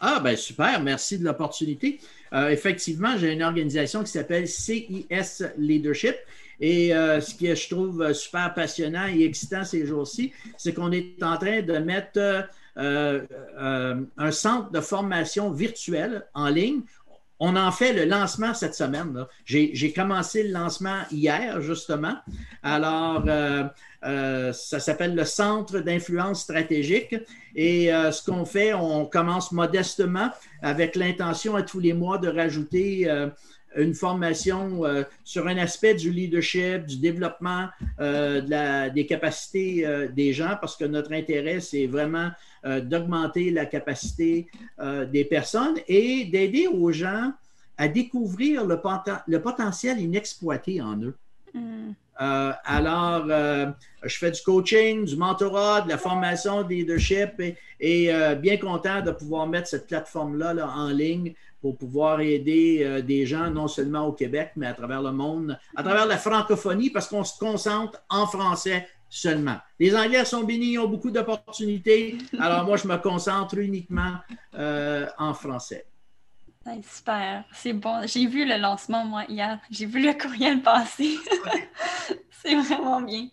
[0.00, 2.00] Ah, ben super, merci de l'opportunité.
[2.32, 6.16] Euh, effectivement, j'ai une organisation qui s'appelle CIS Leadership.
[6.58, 11.22] Et euh, ce que je trouve super passionnant et excitant ces jours-ci, c'est qu'on est
[11.22, 13.26] en train de mettre euh,
[14.16, 16.80] un centre de formation virtuel en ligne.
[17.40, 19.24] On en fait le lancement cette semaine.
[19.44, 22.14] J'ai commencé le lancement hier, justement.
[22.62, 23.24] Alors,
[24.04, 27.14] euh, ça s'appelle le Centre d'influence stratégique.
[27.54, 30.30] Et euh, ce qu'on fait, on commence modestement
[30.62, 33.28] avec l'intention à tous les mois de rajouter euh,
[33.76, 34.82] une formation
[35.24, 37.68] sur un aspect du leadership, du développement
[37.98, 42.30] des capacités des gens, parce que notre intérêt, c'est vraiment
[42.64, 44.48] d'augmenter la capacité
[45.12, 47.32] des personnes et d'aider aux gens
[47.80, 51.16] à découvrir le, potentiel inexploité en eux.
[51.54, 51.92] Mm.
[52.20, 53.66] Euh, alors, euh,
[54.02, 57.40] je fais du coaching, du mentorat, de la formation, de leadership
[57.80, 63.26] et, euh, bien content de pouvoir mettre cette plateforme-là en ligne pour pouvoir aider des
[63.26, 67.06] gens, non seulement au Québec, mais à travers le monde, à travers la francophonie, parce
[67.06, 69.58] qu'on se concentre en français seulement.
[69.78, 72.16] Les Anglais sont bénis, ils ont beaucoup d'opportunités.
[72.38, 74.14] Alors, moi, je me concentre uniquement
[74.54, 75.84] en français.
[76.82, 78.06] Super, c'est bon.
[78.06, 79.58] J'ai vu le lancement, moi, hier.
[79.70, 81.16] J'ai vu le courriel passer.
[82.30, 83.28] c'est vraiment bien.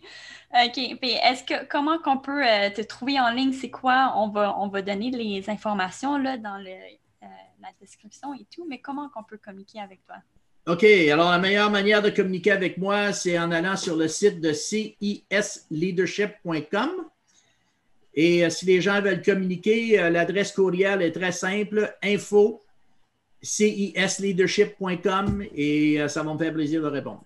[0.52, 0.98] OK.
[1.00, 3.52] Puis est-ce que comment qu'on peut euh, te trouver en ligne?
[3.52, 4.14] C'est quoi?
[4.16, 7.26] On va, on va donner les informations là, dans le, euh,
[7.60, 10.16] la description et tout, mais comment qu'on peut communiquer avec toi?
[10.66, 10.84] OK.
[10.84, 14.52] Alors, la meilleure manière de communiquer avec moi, c'est en allant sur le site de
[14.52, 16.90] cisleadership.com.
[18.14, 22.62] Et euh, si les gens veulent communiquer, l'adresse courriel est très simple info
[23.42, 27.24] cisleadership.com et ça va me faire plaisir de répondre.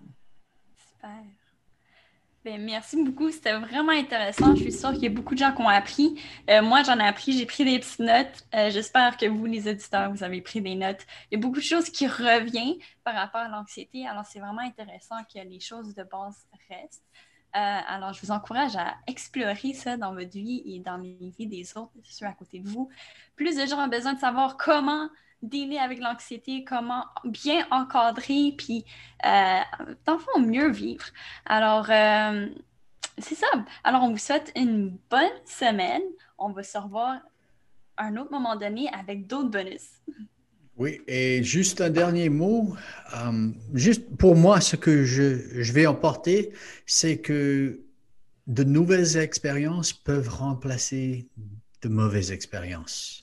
[2.44, 3.30] Ben, merci beaucoup.
[3.30, 4.56] C'était vraiment intéressant.
[4.56, 6.20] Je suis sûre qu'il y a beaucoup de gens qui ont appris.
[6.50, 7.38] Euh, moi, j'en ai appris.
[7.38, 8.44] J'ai pris des petites notes.
[8.52, 11.06] Euh, j'espère que vous, les auditeurs, vous avez pris des notes.
[11.30, 14.08] Il y a beaucoup de choses qui reviennent par rapport à l'anxiété.
[14.08, 17.04] Alors, c'est vraiment intéressant que les choses de base restent.
[17.54, 21.46] Euh, alors, je vous encourage à explorer ça dans votre vie et dans les vies
[21.46, 22.88] des autres, ceux à côté de vous.
[23.36, 25.08] Plus de gens ont besoin de savoir comment
[25.43, 28.84] dealer avec l'anxiété, comment bien encadrer, puis
[29.24, 29.61] euh,
[30.07, 31.05] dans le fond, mieux vivre.
[31.47, 32.49] Alors, euh,
[33.18, 33.47] c'est ça.
[33.84, 36.03] Alors, on vous souhaite une bonne semaine.
[36.38, 37.18] On va se revoir
[37.97, 39.88] à un autre moment donné avec d'autres bonus.
[40.76, 42.74] Oui, et juste un dernier mot.
[43.16, 46.53] Euh, juste pour moi, ce que je, je vais emporter,
[46.86, 47.80] c'est que
[48.47, 51.28] de nouvelles expériences peuvent remplacer
[51.82, 53.22] de mauvaises expériences.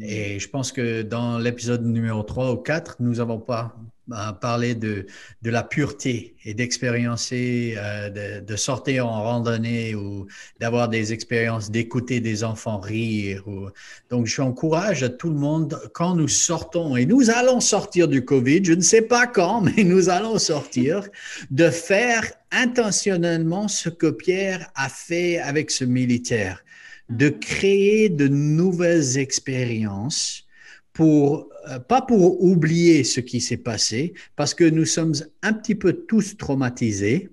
[0.00, 3.76] Et je pense que dans l'épisode numéro 3 ou 4, nous n'avons pas
[4.12, 5.06] euh, parlé de,
[5.42, 10.26] de la pureté et d'expériencer, euh, de, de, sortir en randonnée ou
[10.60, 13.46] d'avoir des expériences, d'écouter des enfants rire.
[13.48, 13.68] Ou...
[14.10, 18.64] Donc, j'encourage à tout le monde, quand nous sortons, et nous allons sortir du COVID,
[18.64, 21.08] je ne sais pas quand, mais nous allons sortir,
[21.50, 26.64] de faire intentionnellement ce que Pierre a fait avec ce militaire
[27.08, 30.46] de créer de nouvelles expériences
[30.92, 35.74] pour, euh, pas pour oublier ce qui s'est passé, parce que nous sommes un petit
[35.74, 37.30] peu tous traumatisés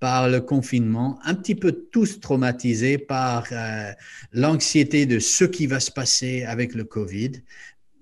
[0.00, 3.92] par le confinement, un petit peu tous traumatisés par euh,
[4.32, 7.32] l'anxiété de ce qui va se passer avec le Covid.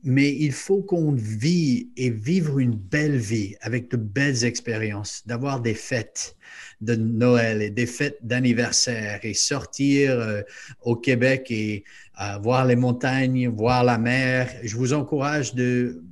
[0.05, 5.61] Mais il faut qu'on vit et vivre une belle vie avec de belles expériences, d'avoir
[5.61, 6.37] des fêtes,
[6.81, 10.43] de Noël et des fêtes d'anniversaire et sortir euh,
[10.83, 11.85] au Québec et
[12.21, 14.51] euh, voir les montagnes, voir la mer.
[14.63, 16.03] Je vous encourage de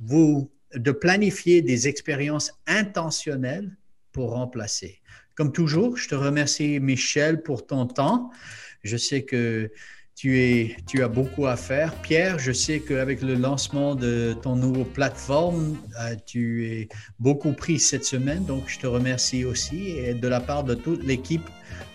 [0.00, 3.76] vous de planifier des expériences intentionnelles
[4.12, 5.00] pour remplacer.
[5.34, 8.30] Comme toujours, je te remercie Michel pour ton temps.
[8.82, 9.70] Je sais que
[10.16, 11.94] tu, as beaucoup à faire.
[11.96, 16.88] Pierre, je sais qu'avec le lancement de ton nouveau plateforme, euh, tu es
[17.20, 19.90] beaucoup pris cette semaine, donc je te remercie aussi.
[19.90, 21.48] Et de la part de toute l'équipe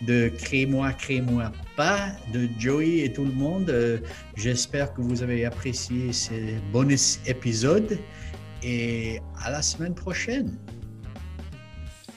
[0.04, 3.98] de Crée-moi, Crée-moi pas, de Joey et tout le monde, euh,
[4.36, 7.98] j'espère que vous avez apprécié ces bonus épisodes
[8.62, 10.60] et à la semaine prochaine.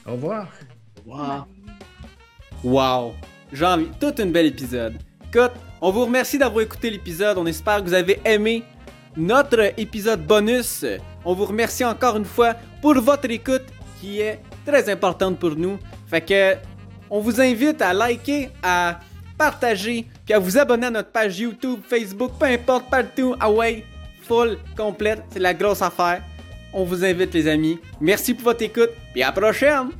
[0.04, 0.52] Au revoir.
[0.98, 1.48] Revoir.
[2.62, 3.14] Wow!
[3.52, 4.98] Jean, tout un bel épisode.
[5.80, 7.38] On vous remercie d'avoir écouté l'épisode.
[7.38, 8.64] On espère que vous avez aimé
[9.16, 10.84] notre épisode bonus.
[11.24, 13.64] On vous remercie encore une fois pour votre écoute
[14.00, 15.78] qui est très importante pour nous.
[16.06, 16.56] Fait que
[17.10, 18.98] on vous invite à liker, à
[19.36, 23.34] partager, puis à vous abonner à notre page YouTube, Facebook, peu importe, partout.
[23.38, 23.84] Ah ouais,
[24.22, 26.22] full, complète, c'est la grosse affaire.
[26.72, 27.78] On vous invite les amis.
[28.00, 29.90] Merci pour votre écoute, et à la prochaine!